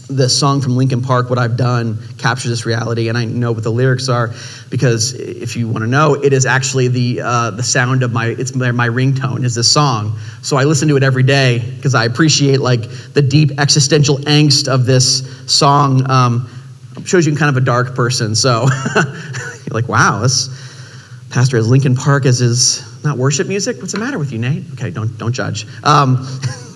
the 0.10 0.30
song 0.30 0.62
from 0.62 0.78
Linkin 0.78 1.02
Park, 1.02 1.30
What 1.30 1.38
I've 1.38 1.58
Done, 1.58 1.98
captures 2.18 2.50
this 2.52 2.66
reality. 2.66 3.10
And 3.10 3.18
I 3.18 3.26
know 3.26 3.52
what 3.52 3.64
the 3.64 3.72
lyrics 3.72 4.08
are 4.08 4.34
because 4.70 5.14
if 5.14 5.56
you 5.56 5.68
want 5.68 5.84
to 5.84 5.88
know, 5.88 6.14
it 6.14 6.32
is 6.34 6.46
actually 6.46 6.88
the, 6.88 7.22
uh, 7.22 7.52
the 7.52 7.64
sound 7.64 8.04
of 8.04 8.14
my, 8.14 8.28
it's 8.28 8.56
my, 8.56 8.72
my 8.72 8.88
ringtone 8.88 9.44
is 9.44 9.56
this 9.56 9.72
song. 9.72 10.18
So 10.42 10.58
I 10.58 10.64
listen 10.64 10.88
to 10.90 10.98
it 10.98 11.04
every 11.04 11.24
day 11.24 11.60
because 11.76 11.94
I 11.94 12.06
appreciate 12.06 12.62
like 12.62 12.90
the 13.14 13.22
deep 13.22 13.60
existential 13.60 14.18
angst 14.20 14.68
of 14.68 14.86
this 14.86 15.52
song. 15.52 16.10
Um, 16.10 16.50
shows 17.06 17.28
you 17.28 17.36
kind 17.36 17.50
of 17.50 17.62
a 17.62 17.66
dark 17.66 17.96
person. 17.96 18.36
So 18.36 18.68
you're 18.96 19.72
like, 19.72 19.88
wow, 19.88 20.20
this 20.22 20.50
pastor 21.30 21.58
has 21.58 21.70
Linkin 21.70 21.96
Park 21.96 22.26
as 22.26 22.40
his, 22.40 23.04
not 23.04 23.18
worship 23.18 23.48
music? 23.48 23.78
What's 23.78 23.94
the 23.94 24.00
matter 24.00 24.18
with 24.18 24.32
you, 24.32 24.40
Nate? 24.40 24.64
Okay, 24.74 24.90
don't, 24.90 25.18
don't 25.18 25.34
judge. 25.34 25.68
Um, 25.84 26.26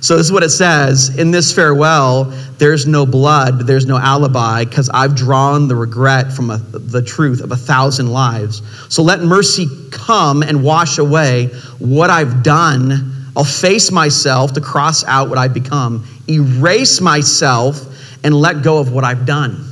So 0.00 0.16
this 0.16 0.26
is 0.26 0.32
what 0.32 0.42
it 0.42 0.50
says 0.50 1.16
In 1.18 1.30
this 1.30 1.54
farewell, 1.54 2.24
there's 2.58 2.86
no 2.86 3.04
blood, 3.06 3.66
there's 3.66 3.86
no 3.86 3.98
alibi, 3.98 4.64
because 4.64 4.88
I've 4.88 5.14
drawn 5.14 5.68
the 5.68 5.76
regret 5.76 6.32
from 6.32 6.50
a, 6.50 6.58
the 6.58 7.02
truth 7.02 7.40
of 7.42 7.52
a 7.52 7.56
thousand 7.56 8.10
lives. 8.10 8.62
So 8.88 9.02
let 9.02 9.20
mercy 9.20 9.66
come 9.90 10.42
and 10.42 10.62
wash 10.62 10.98
away 10.98 11.46
what 11.78 12.10
I've 12.10 12.42
done. 12.42 13.12
I'll 13.36 13.44
face 13.44 13.90
myself 13.90 14.54
to 14.54 14.60
cross 14.60 15.04
out 15.04 15.28
what 15.28 15.38
I've 15.38 15.54
become, 15.54 16.06
erase 16.28 17.00
myself, 17.00 17.86
and 18.24 18.34
let 18.34 18.62
go 18.62 18.78
of 18.78 18.92
what 18.92 19.04
I've 19.04 19.24
done. 19.26 19.69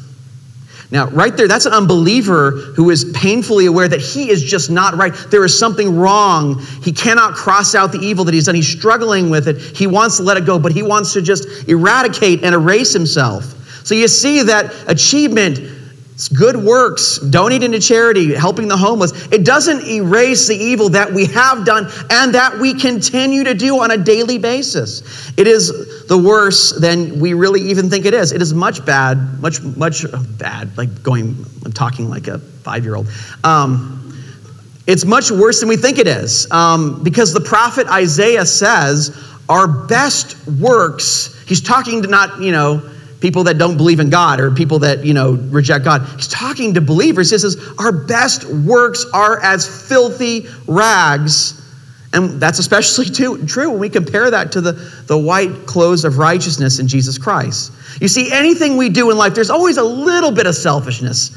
Now, 0.91 1.09
right 1.09 1.37
there, 1.37 1.47
that's 1.47 1.67
an 1.67 1.75
unbeliever 1.75 2.51
who 2.51 2.89
is 2.89 3.05
painfully 3.15 3.67
aware 3.67 3.89
that 3.89 4.01
he 4.01 4.31
is 4.31 4.43
just 4.43 4.71
not 4.71 4.97
right. 4.97 5.13
There 5.31 5.45
is 5.45 5.59
something 5.59 5.97
wrong. 5.97 6.61
He 6.83 6.93
cannot 6.93 7.35
cross 7.35 7.75
out 7.75 7.93
the 7.93 7.99
evil 7.99 8.25
that 8.25 8.33
he's 8.33 8.47
done. 8.47 8.55
He's 8.55 8.69
struggling 8.69 9.29
with 9.29 9.49
it. 9.49 9.61
He 9.61 9.87
wants 9.87 10.17
to 10.17 10.23
let 10.23 10.39
it 10.39 10.47
go, 10.47 10.59
but 10.59 10.73
he 10.73 10.83
wants 10.83 11.13
to 11.13 11.21
just 11.21 11.69
eradicate 11.69 12.43
and 12.43 12.55
erase 12.55 12.93
himself. 12.93 13.55
So 13.85 13.95
you 13.95 14.09
see 14.09 14.43
that 14.45 14.75
achievement 14.89 15.59
good 16.35 16.57
works, 16.57 17.19
donating 17.19 17.71
to 17.73 17.79
charity, 17.79 18.35
helping 18.35 18.67
the 18.67 18.77
homeless. 18.77 19.13
It 19.31 19.45
doesn't 19.45 19.87
erase 19.87 20.49
the 20.49 20.57
evil 20.57 20.89
that 20.89 21.13
we 21.13 21.27
have 21.27 21.65
done 21.65 21.89
and 22.11 22.35
that 22.35 22.59
we 22.59 22.75
continue 22.75 23.45
to 23.45 23.55
do 23.55 23.81
on 23.81 23.93
a 23.93 23.97
daily 23.97 24.39
basis. 24.39 25.33
It 25.37 25.47
is 25.47 25.98
the 26.09 26.17
worse 26.17 26.73
than 26.73 27.21
we 27.21 27.35
really 27.35 27.61
even 27.61 27.91
think 27.91 28.07
it 28.07 28.15
is. 28.15 28.33
It 28.33 28.41
is 28.41 28.55
much 28.55 28.85
bad, 28.85 29.41
much, 29.41 29.61
much 29.63 30.07
bad, 30.39 30.77
like 30.79 31.03
going, 31.03 31.45
I'm 31.65 31.73
talking 31.73 32.09
like 32.09 32.29
a 32.29 32.39
five 32.39 32.85
year 32.85 32.97
old. 32.97 33.09
Um, 33.45 33.95
it's 34.87 35.05
much 35.05 35.31
worse 35.31 35.61
than 35.61 35.69
we 35.69 35.77
think 35.77 35.99
it 35.99 36.07
is 36.07 36.51
um, 36.51 37.03
because 37.05 37.35
the 37.35 37.43
prophet 37.43 37.87
Isaiah 37.89 38.47
says, 38.47 39.23
Our 39.51 39.69
best 39.69 40.49
works, 40.49 41.45
he's 41.47 41.61
talking 41.61 42.01
to 42.03 42.09
not, 42.09 42.41
you 42.41 42.53
know, 42.53 42.91
people 43.21 43.45
that 43.45 43.59
don't 43.59 43.77
believe 43.77 44.01
in 44.01 44.09
God 44.09 44.41
or 44.41 44.51
people 44.51 44.79
that, 44.79 45.05
you 45.05 45.13
know, 45.13 45.33
reject 45.33 45.85
God. 45.85 46.09
He's 46.17 46.29
talking 46.29 46.73
to 46.73 46.81
believers. 46.81 47.31
He 47.31 47.37
says, 47.37 47.59
Our 47.79 47.93
best 47.93 48.47
works 48.47 49.05
are 49.13 49.39
as 49.41 49.89
filthy 49.89 50.47
rags. 50.67 51.61
And 52.13 52.41
that's 52.41 52.59
especially 52.59 53.05
too, 53.11 53.47
true 53.47 53.71
when 53.71 53.81
we 53.81 53.89
compare 53.89 54.31
that 54.31 54.53
to 54.53 54.61
the, 54.61 54.73
the 54.73 55.19
white 55.19 55.67
clothes 55.67 56.05
of 56.05 56.19
righteousness 56.19 56.79
in 56.79 56.89
Jesus 56.89 57.19
Christ. 57.19 57.73
You 58.01 58.09
see, 58.09 58.33
anything 58.33 58.77
we 58.77 58.89
do 58.89 59.11
in 59.11 59.17
life, 59.17 59.35
there's 59.35 59.51
always 59.51 59.77
a 59.77 59.85
little 59.85 60.31
bit 60.31 60.47
of 60.47 60.55
selfishness. 60.55 61.31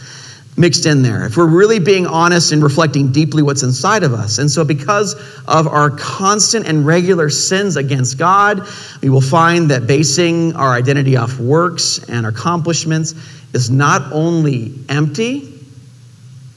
mixed 0.57 0.85
in 0.85 1.01
there, 1.01 1.25
if 1.25 1.37
we're 1.37 1.45
really 1.45 1.79
being 1.79 2.05
honest 2.05 2.51
and 2.51 2.61
reflecting 2.61 3.11
deeply 3.11 3.41
what's 3.41 3.63
inside 3.63 4.03
of 4.03 4.13
us. 4.13 4.37
And 4.37 4.51
so, 4.51 4.63
because 4.65 5.15
of 5.47 5.67
our 5.67 5.89
constant 5.89 6.67
and 6.67 6.85
regular 6.85 7.29
sins 7.29 7.77
against 7.77 8.17
God, 8.17 8.67
we 9.01 9.09
will 9.09 9.21
find 9.21 9.71
that 9.71 9.87
basing 9.87 10.55
our 10.55 10.73
identity 10.73 11.15
off 11.15 11.39
works 11.39 11.99
and 12.09 12.25
accomplishments 12.25 13.15
is 13.53 13.69
not 13.69 14.11
only 14.11 14.73
empty, 14.89 15.59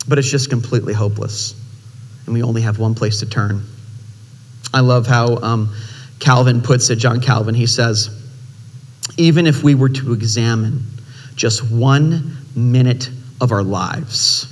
but 0.06 0.18
it's 0.18 0.30
just 0.30 0.50
completely 0.50 0.92
hopeless. 0.92 1.54
And 2.26 2.34
we 2.34 2.42
only 2.42 2.62
have 2.62 2.78
one 2.78 2.94
place 2.94 3.20
to 3.20 3.26
turn. 3.26 3.62
I 4.74 4.80
love 4.80 5.06
how 5.06 5.36
um, 5.36 5.72
Calvin 6.18 6.60
puts 6.60 6.90
it, 6.90 6.96
John 6.96 7.20
Calvin. 7.20 7.54
He 7.54 7.64
says, 7.66 8.10
even 9.16 9.46
if 9.46 9.62
we 9.62 9.76
were 9.76 9.88
to 9.88 10.12
examine 10.12 10.82
just 11.36 11.70
one 11.70 12.36
minute 12.56 13.08
of 13.40 13.52
our 13.52 13.62
lives. 13.62 14.50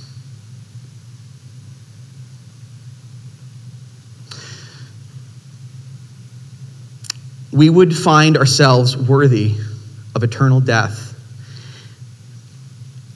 We 7.51 7.69
would 7.69 7.93
find 7.93 8.37
ourselves 8.37 8.95
worthy 8.95 9.55
of 10.15 10.23
eternal 10.23 10.61
death. 10.61 11.19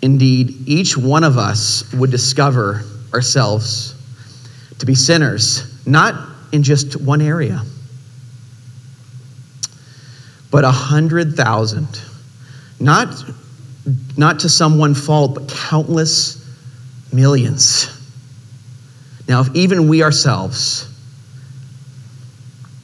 Indeed, 0.02 0.68
each 0.68 0.98
one 0.98 1.24
of 1.24 1.38
us 1.38 1.90
would 1.94 2.12
discover 2.12 2.84
ourselves 3.14 3.96
to 4.80 4.86
be 4.86 4.94
sinners, 4.94 5.88
not 5.88 6.37
in 6.52 6.64
just 6.64 7.00
one 7.00 7.22
area, 7.22 7.62
but 10.52 10.64
a 10.64 10.72
hundred 10.72 11.34
thousand. 11.34 11.88
Not 12.80 13.24
not 14.18 14.42
to 14.42 14.50
some 14.50 14.78
one 14.78 14.94
fault, 14.94 15.36
but 15.36 15.50
countless 15.50 16.44
millions. 17.14 17.88
Now, 19.28 19.42
if 19.42 19.56
even 19.56 19.88
we 19.88 20.04
ourselves 20.04 20.88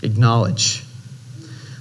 acknowledge 0.02 0.84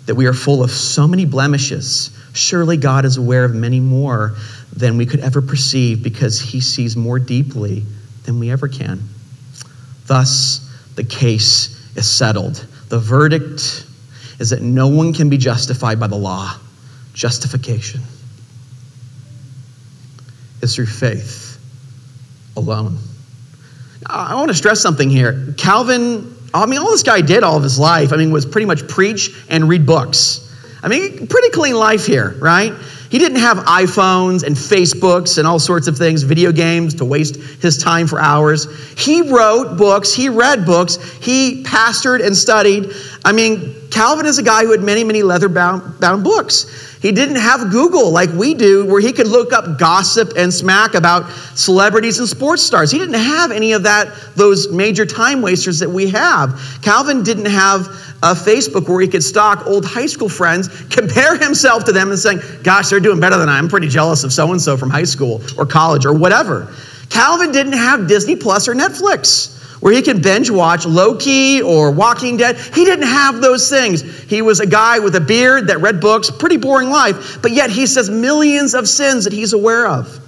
that 0.06 0.14
we 0.14 0.26
are 0.26 0.32
full 0.32 0.62
of 0.62 0.70
so 0.70 1.06
many 1.06 1.24
blemishes, 1.24 2.10
surely 2.32 2.76
God 2.76 3.04
is 3.04 3.16
aware 3.16 3.44
of 3.44 3.54
many 3.54 3.80
more 3.80 4.34
than 4.74 4.96
we 4.96 5.06
could 5.06 5.20
ever 5.20 5.42
perceive 5.42 6.02
because 6.02 6.40
he 6.40 6.60
sees 6.60 6.96
more 6.96 7.18
deeply 7.18 7.84
than 8.24 8.38
we 8.38 8.50
ever 8.50 8.68
can. 8.68 9.02
Thus, 10.06 10.68
the 10.94 11.04
case 11.04 11.96
is 11.96 12.10
settled. 12.10 12.66
The 12.88 12.98
verdict 12.98 13.86
is 14.38 14.50
that 14.50 14.62
no 14.62 14.88
one 14.88 15.12
can 15.12 15.28
be 15.28 15.38
justified 15.38 15.98
by 15.98 16.06
the 16.06 16.16
law. 16.16 16.56
Justification 17.14 18.00
is 20.62 20.74
through 20.74 20.86
faith 20.86 21.58
alone. 22.56 22.98
I 24.06 24.34
want 24.34 24.48
to 24.48 24.54
stress 24.54 24.80
something 24.80 25.08
here. 25.08 25.54
Calvin, 25.56 26.34
I 26.52 26.66
mean, 26.66 26.80
all 26.80 26.90
this 26.90 27.02
guy 27.02 27.20
did 27.20 27.42
all 27.42 27.56
of 27.56 27.62
his 27.62 27.78
life, 27.78 28.12
I 28.12 28.16
mean, 28.16 28.30
was 28.30 28.44
pretty 28.44 28.66
much 28.66 28.86
preach 28.88 29.30
and 29.48 29.68
read 29.68 29.86
books. 29.86 30.48
I 30.82 30.88
mean, 30.88 31.26
pretty 31.28 31.50
clean 31.50 31.74
life 31.74 32.06
here, 32.06 32.30
right? 32.40 32.72
He 33.12 33.18
didn't 33.18 33.40
have 33.40 33.58
iPhones 33.58 34.42
and 34.42 34.56
Facebooks 34.56 35.36
and 35.36 35.46
all 35.46 35.58
sorts 35.58 35.86
of 35.86 35.98
things, 35.98 36.22
video 36.22 36.50
games 36.50 36.94
to 36.94 37.04
waste 37.04 37.36
his 37.36 37.76
time 37.76 38.06
for 38.06 38.18
hours. 38.18 38.66
He 38.98 39.20
wrote 39.20 39.76
books, 39.76 40.14
he 40.14 40.30
read 40.30 40.64
books, 40.64 40.96
he 41.20 41.62
pastored 41.62 42.24
and 42.24 42.34
studied. 42.34 42.90
I 43.22 43.32
mean, 43.32 43.74
Calvin 43.90 44.24
is 44.24 44.38
a 44.38 44.42
guy 44.42 44.62
who 44.62 44.70
had 44.70 44.80
many, 44.80 45.04
many 45.04 45.22
leather 45.22 45.50
bound, 45.50 46.00
bound 46.00 46.24
books. 46.24 46.91
He 47.02 47.10
didn't 47.10 47.36
have 47.36 47.72
Google 47.72 48.12
like 48.12 48.30
we 48.30 48.54
do, 48.54 48.86
where 48.86 49.00
he 49.00 49.12
could 49.12 49.26
look 49.26 49.52
up 49.52 49.76
gossip 49.76 50.34
and 50.36 50.54
smack 50.54 50.94
about 50.94 51.28
celebrities 51.56 52.20
and 52.20 52.28
sports 52.28 52.62
stars. 52.62 52.92
He 52.92 52.98
didn't 52.98 53.16
have 53.16 53.50
any 53.50 53.72
of 53.72 53.82
that, 53.82 54.08
those 54.36 54.70
major 54.70 55.04
time 55.04 55.42
wasters 55.42 55.80
that 55.80 55.90
we 55.90 56.08
have. 56.10 56.78
Calvin 56.80 57.24
didn't 57.24 57.46
have 57.46 57.88
a 58.22 58.34
Facebook 58.34 58.88
where 58.88 59.00
he 59.00 59.08
could 59.08 59.24
stalk 59.24 59.66
old 59.66 59.84
high 59.84 60.06
school 60.06 60.28
friends, 60.28 60.68
compare 60.90 61.36
himself 61.36 61.82
to 61.84 61.92
them, 61.92 62.10
and 62.10 62.18
saying, 62.18 62.38
Gosh, 62.62 62.90
they're 62.90 63.00
doing 63.00 63.18
better 63.18 63.36
than 63.36 63.48
I. 63.48 63.58
I'm 63.58 63.68
pretty 63.68 63.88
jealous 63.88 64.22
of 64.22 64.32
so 64.32 64.52
and 64.52 64.62
so 64.62 64.76
from 64.76 64.88
high 64.88 65.02
school 65.02 65.42
or 65.58 65.66
college 65.66 66.06
or 66.06 66.14
whatever. 66.14 66.72
Calvin 67.10 67.50
didn't 67.50 67.72
have 67.72 68.06
Disney 68.06 68.36
Plus 68.36 68.68
or 68.68 68.74
Netflix 68.74 69.58
where 69.82 69.92
he 69.92 70.00
can 70.00 70.22
binge 70.22 70.48
watch 70.48 70.86
Loki 70.86 71.60
or 71.60 71.90
Walking 71.90 72.36
Dead. 72.36 72.56
He 72.56 72.84
didn't 72.84 73.08
have 73.08 73.40
those 73.40 73.68
things. 73.68 74.02
He 74.30 74.40
was 74.40 74.60
a 74.60 74.66
guy 74.66 75.00
with 75.00 75.16
a 75.16 75.20
beard 75.20 75.66
that 75.66 75.80
read 75.80 76.00
books, 76.00 76.30
pretty 76.30 76.56
boring 76.56 76.88
life, 76.88 77.42
but 77.42 77.50
yet 77.50 77.68
he 77.68 77.86
says 77.86 78.08
millions 78.08 78.74
of 78.74 78.88
sins 78.88 79.24
that 79.24 79.32
he's 79.32 79.54
aware 79.54 79.88
of. 79.88 80.20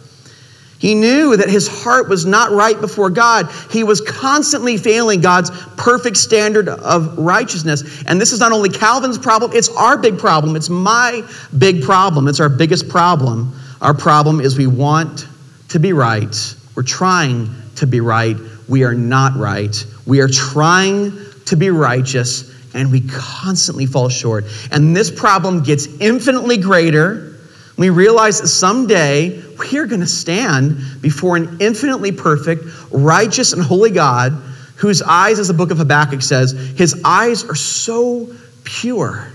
He 0.80 0.96
knew 0.96 1.36
that 1.36 1.48
his 1.48 1.68
heart 1.68 2.08
was 2.08 2.26
not 2.26 2.50
right 2.50 2.78
before 2.80 3.10
God. 3.10 3.48
He 3.70 3.84
was 3.84 4.00
constantly 4.00 4.76
failing 4.76 5.20
God's 5.20 5.52
perfect 5.76 6.16
standard 6.16 6.68
of 6.68 7.16
righteousness. 7.16 8.02
And 8.08 8.20
this 8.20 8.32
is 8.32 8.40
not 8.40 8.50
only 8.50 8.70
Calvin's 8.70 9.18
problem, 9.18 9.52
it's 9.54 9.68
our 9.68 9.96
big 9.96 10.18
problem. 10.18 10.56
It's 10.56 10.68
my 10.68 11.22
big 11.56 11.84
problem. 11.84 12.26
It's 12.26 12.40
our 12.40 12.48
biggest 12.48 12.88
problem. 12.88 13.56
Our 13.80 13.94
problem 13.94 14.40
is 14.40 14.58
we 14.58 14.66
want 14.66 15.28
to 15.68 15.78
be 15.78 15.92
right. 15.92 16.34
We're 16.74 16.82
trying 16.82 17.54
to 17.76 17.86
be 17.86 18.00
right 18.00 18.36
we 18.68 18.84
are 18.84 18.94
not 18.94 19.36
right. 19.36 19.84
We 20.06 20.20
are 20.20 20.28
trying 20.28 21.12
to 21.46 21.56
be 21.56 21.70
righteous 21.70 22.52
and 22.74 22.90
we 22.90 23.02
constantly 23.02 23.86
fall 23.86 24.08
short. 24.08 24.44
And 24.72 24.96
this 24.96 25.10
problem 25.10 25.62
gets 25.62 25.86
infinitely 26.00 26.56
greater. 26.56 27.36
We 27.76 27.90
realize 27.90 28.40
that 28.40 28.48
someday 28.48 29.42
we 29.58 29.78
are 29.78 29.86
going 29.86 30.00
to 30.00 30.06
stand 30.06 30.78
before 31.00 31.36
an 31.36 31.58
infinitely 31.60 32.12
perfect, 32.12 32.64
righteous, 32.90 33.52
and 33.52 33.62
holy 33.62 33.90
God 33.90 34.32
whose 34.76 35.02
eyes, 35.02 35.38
as 35.38 35.48
the 35.48 35.54
book 35.54 35.70
of 35.70 35.78
Habakkuk 35.78 36.20
says, 36.20 36.52
his 36.76 37.00
eyes 37.04 37.44
are 37.44 37.54
so 37.54 38.28
pure, 38.64 39.28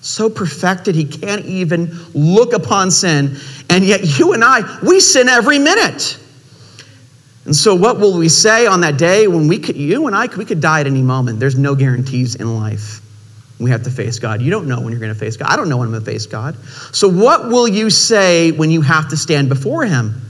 so 0.00 0.30
perfected, 0.30 0.94
he 0.94 1.04
can't 1.04 1.44
even 1.44 1.90
look 2.14 2.52
upon 2.52 2.90
sin. 2.90 3.36
And 3.70 3.84
yet, 3.84 4.18
you 4.18 4.32
and 4.32 4.44
I, 4.44 4.78
we 4.82 5.00
sin 5.00 5.28
every 5.28 5.58
minute. 5.58 6.18
And 7.44 7.56
so, 7.56 7.74
what 7.74 7.98
will 7.98 8.16
we 8.16 8.28
say 8.28 8.66
on 8.66 8.82
that 8.82 8.98
day 8.98 9.26
when 9.26 9.48
we 9.48 9.58
could, 9.58 9.76
you 9.76 10.06
and 10.06 10.14
I, 10.14 10.26
we 10.36 10.44
could 10.44 10.60
die 10.60 10.80
at 10.80 10.86
any 10.86 11.02
moment? 11.02 11.40
There's 11.40 11.58
no 11.58 11.74
guarantees 11.74 12.36
in 12.36 12.56
life. 12.56 13.00
We 13.58 13.70
have 13.70 13.82
to 13.84 13.90
face 13.90 14.18
God. 14.18 14.40
You 14.40 14.50
don't 14.50 14.68
know 14.68 14.80
when 14.80 14.92
you're 14.92 15.00
going 15.00 15.12
to 15.12 15.18
face 15.18 15.36
God. 15.36 15.48
I 15.50 15.56
don't 15.56 15.68
know 15.68 15.76
when 15.76 15.86
I'm 15.86 15.92
going 15.92 16.04
to 16.04 16.10
face 16.10 16.26
God. 16.26 16.56
So, 16.92 17.08
what 17.08 17.48
will 17.48 17.66
you 17.66 17.90
say 17.90 18.52
when 18.52 18.70
you 18.70 18.80
have 18.82 19.08
to 19.08 19.16
stand 19.16 19.48
before 19.48 19.84
Him? 19.84 20.20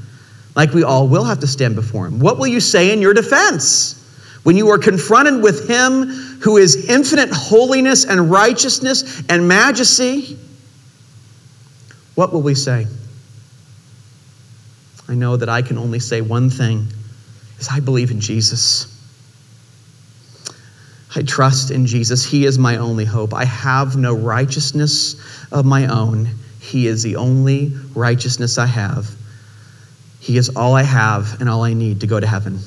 Like 0.54 0.72
we 0.72 0.84
all 0.84 1.06
will 1.06 1.24
have 1.24 1.40
to 1.40 1.46
stand 1.46 1.74
before 1.74 2.06
Him. 2.06 2.18
What 2.18 2.38
will 2.38 2.46
you 2.46 2.60
say 2.60 2.92
in 2.92 3.02
your 3.02 3.14
defense? 3.14 3.98
When 4.42 4.56
you 4.56 4.70
are 4.70 4.78
confronted 4.78 5.42
with 5.42 5.68
Him 5.68 6.06
who 6.40 6.56
is 6.56 6.88
infinite 6.88 7.30
holiness 7.30 8.04
and 8.04 8.30
righteousness 8.30 9.22
and 9.28 9.46
majesty, 9.46 10.36
what 12.14 12.32
will 12.32 12.42
we 12.42 12.54
say? 12.54 12.86
I 15.08 15.14
know 15.14 15.36
that 15.36 15.48
I 15.48 15.62
can 15.62 15.76
only 15.78 15.98
say 15.98 16.22
one 16.22 16.48
thing 16.48 16.88
is 17.62 17.68
I 17.70 17.80
believe 17.80 18.10
in 18.10 18.20
Jesus. 18.20 18.86
I 21.14 21.22
trust 21.22 21.70
in 21.70 21.86
Jesus. 21.86 22.24
He 22.24 22.44
is 22.44 22.58
my 22.58 22.76
only 22.76 23.04
hope. 23.04 23.34
I 23.34 23.44
have 23.44 23.96
no 23.96 24.14
righteousness 24.14 25.16
of 25.52 25.64
my 25.64 25.86
own. 25.86 26.28
He 26.60 26.86
is 26.86 27.02
the 27.02 27.16
only 27.16 27.72
righteousness 27.94 28.58
I 28.58 28.66
have. 28.66 29.10
He 30.20 30.36
is 30.36 30.56
all 30.56 30.74
I 30.74 30.82
have 30.82 31.40
and 31.40 31.48
all 31.48 31.62
I 31.62 31.74
need 31.74 32.00
to 32.00 32.06
go 32.06 32.18
to 32.18 32.26
heaven. 32.26 32.58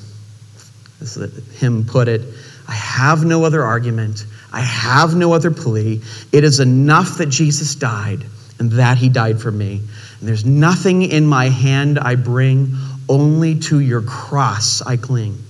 As 1.01 1.15
hymn 1.59 1.85
put 1.85 2.07
it, 2.07 2.21
I 2.67 2.73
have 2.73 3.25
no 3.25 3.43
other 3.43 3.63
argument. 3.63 4.25
I 4.53 4.61
have 4.61 5.15
no 5.15 5.33
other 5.33 5.51
plea. 5.51 6.01
It 6.31 6.43
is 6.43 6.59
enough 6.59 7.17
that 7.17 7.27
Jesus 7.27 7.75
died 7.75 8.23
and 8.59 8.71
that 8.73 8.97
he 8.97 9.09
died 9.09 9.41
for 9.41 9.51
me. 9.51 9.81
And 10.19 10.29
there's 10.29 10.45
nothing 10.45 11.01
in 11.01 11.25
my 11.25 11.49
hand 11.49 11.99
I 11.99 12.15
bring 12.15 12.75
only 13.09 13.59
to 13.59 13.79
your 13.79 14.01
cross 14.01 14.81
I 14.81 14.97
cling. 14.97 15.41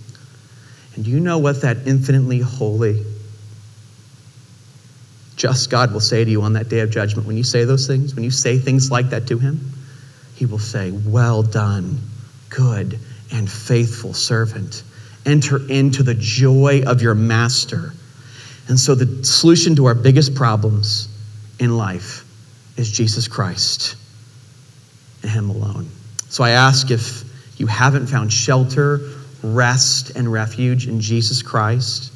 And 0.95 1.05
do 1.05 1.11
you 1.11 1.19
know 1.19 1.39
what 1.39 1.61
that 1.61 1.87
infinitely 1.87 2.39
holy, 2.39 3.03
just 5.36 5.69
God 5.69 5.91
will 5.91 5.99
say 5.99 6.23
to 6.23 6.32
you 6.32 6.41
on 6.43 6.53
that 6.53 6.69
day 6.69 6.80
of 6.80 6.89
judgment 6.89 7.27
when 7.27 7.36
you 7.36 7.43
say 7.43 7.65
those 7.65 7.88
things, 7.88 8.15
when 8.15 8.23
you 8.23 8.32
say 8.32 8.57
things 8.57 8.89
like 8.89 9.09
that 9.09 9.27
to 9.27 9.38
him? 9.38 9.73
He 10.36 10.45
will 10.45 10.59
say, 10.59 10.91
Well 10.91 11.43
done, 11.43 11.99
good 12.49 12.99
and 13.32 13.49
faithful 13.49 14.13
servant. 14.13 14.84
Enter 15.25 15.59
into 15.69 16.03
the 16.03 16.13
joy 16.13 16.84
of 16.86 17.01
your 17.01 17.15
master. 17.15 17.93
And 18.67 18.80
so, 18.80 18.95
the 18.95 19.23
solution 19.23 19.75
to 19.77 19.86
our 19.86 19.95
biggest 19.95 20.36
problems 20.36 21.09
in 21.59 21.77
life 21.77 22.23
is 22.77 22.91
Jesus 22.91 23.27
Christ 23.27 23.95
and 25.21 25.32
Him 25.32 25.49
alone. 25.49 25.89
So, 26.30 26.43
I 26.43 26.51
ask 26.51 26.91
if 26.91 27.24
you 27.58 27.68
haven't 27.68 28.08
found 28.08 28.32
shelter, 28.32 28.99
rest, 29.43 30.12
and 30.16 30.32
refuge 30.32 30.88
in 30.88 30.99
Jesus 30.99 31.41
Christ, 31.41 32.12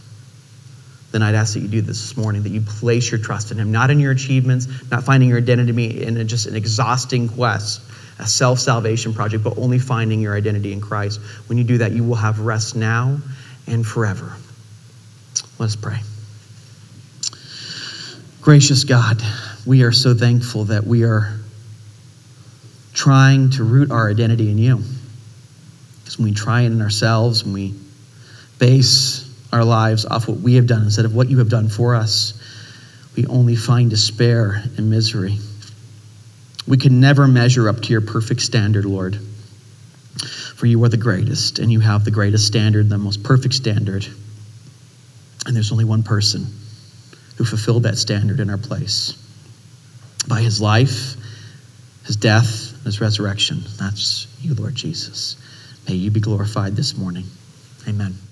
then 1.12 1.22
I'd 1.24 1.36
ask 1.36 1.54
that 1.56 1.62
you 1.62 1.68
do 1.68 1.82
this 1.82 2.02
this 2.02 2.18
morning, 2.18 2.44
that 2.44 2.50
you 2.50 2.62
place 2.62 3.10
your 3.10 3.20
trust 3.20 3.52
in 3.52 3.58
Him, 3.58 3.72
not 3.72 3.90
in 3.90 4.00
your 4.00 4.12
achievements, 4.12 4.68
not 4.92 5.04
finding 5.04 5.30
your 5.30 5.40
identity 5.40 6.04
in 6.04 6.28
just 6.28 6.46
an 6.46 6.56
exhausting 6.56 7.30
quest 7.30 7.82
a 8.20 8.28
self 8.28 8.60
salvation 8.60 9.14
project, 9.14 9.44
but 9.44 9.58
only 9.58 9.80
finding 9.80 10.20
your 10.20 10.36
identity 10.36 10.74
in 10.74 10.82
Christ. 10.82 11.22
When 11.48 11.58
you 11.58 11.64
do 11.64 11.80
that, 11.80 11.94
you 11.94 12.04
will 12.04 12.16
have 12.16 12.40
rest 12.42 12.76
now 12.76 13.18
and 13.66 13.86
forever. 13.86 14.34
Let's 15.58 15.76
pray. 15.76 16.00
Gracious 18.42 18.84
God, 18.84 19.22
we 19.66 19.84
are 19.84 19.92
so 19.92 20.14
thankful 20.14 20.66
that 20.66 20.86
we 20.86 21.04
are 21.04 21.34
trying 22.94 23.52
to 23.52 23.64
root 23.64 23.92
our 23.92 24.10
identity 24.10 24.52
in 24.52 24.58
you. 24.58 24.82
When 26.20 26.26
we 26.26 26.34
try 26.34 26.64
it 26.64 26.66
in 26.66 26.82
ourselves, 26.82 27.46
when 27.46 27.54
we 27.54 27.74
base 28.58 29.26
our 29.54 29.64
lives 29.64 30.06
off 30.06 30.28
what 30.28 30.42
we 30.42 30.56
have 30.56 30.68
done 30.68 30.84
instead 30.84 31.06
of 31.06 31.16
what 31.16 31.30
you 31.30 31.38
have 31.38 31.48
done 31.48 31.70
for 31.70 31.96
us, 31.96 32.34
we 33.16 33.26
only 33.28 33.56
find 33.56 33.90
despair 33.90 34.62
and 34.76 34.90
misery. 34.90 35.38
We 36.68 36.76
can 36.76 37.00
never 37.00 37.26
measure 37.26 37.70
up 37.70 37.82
to 37.84 37.92
your 37.92 38.02
perfect 38.02 38.42
standard, 38.42 38.84
Lord. 38.84 39.18
For 40.56 40.66
you 40.66 40.84
are 40.84 40.90
the 40.90 40.98
greatest, 40.98 41.60
and 41.60 41.72
you 41.72 41.80
have 41.80 42.04
the 42.04 42.12
greatest 42.12 42.46
standard, 42.46 42.90
the 42.90 42.98
most 42.98 43.24
perfect 43.24 43.54
standard. 43.54 44.06
And 45.46 45.56
there's 45.56 45.72
only 45.72 45.86
one 45.86 46.04
person 46.04 46.48
who 47.38 47.46
fulfilled 47.46 47.84
that 47.84 47.98
standard 47.98 48.42
in 48.42 48.50
our 48.50 48.58
place 48.58 49.14
by 50.28 50.42
his 50.42 50.60
life, 50.60 51.16
his 52.06 52.18
death, 52.18 52.84
his 52.84 53.00
resurrection. 53.00 53.62
That's 53.78 54.28
you, 54.42 54.54
Lord 54.54 54.76
Jesus. 54.76 55.38
May 55.88 55.96
you 55.96 56.12
be 56.12 56.20
glorified 56.20 56.76
this 56.76 56.98
morning. 56.98 57.26
Amen. 57.88 58.29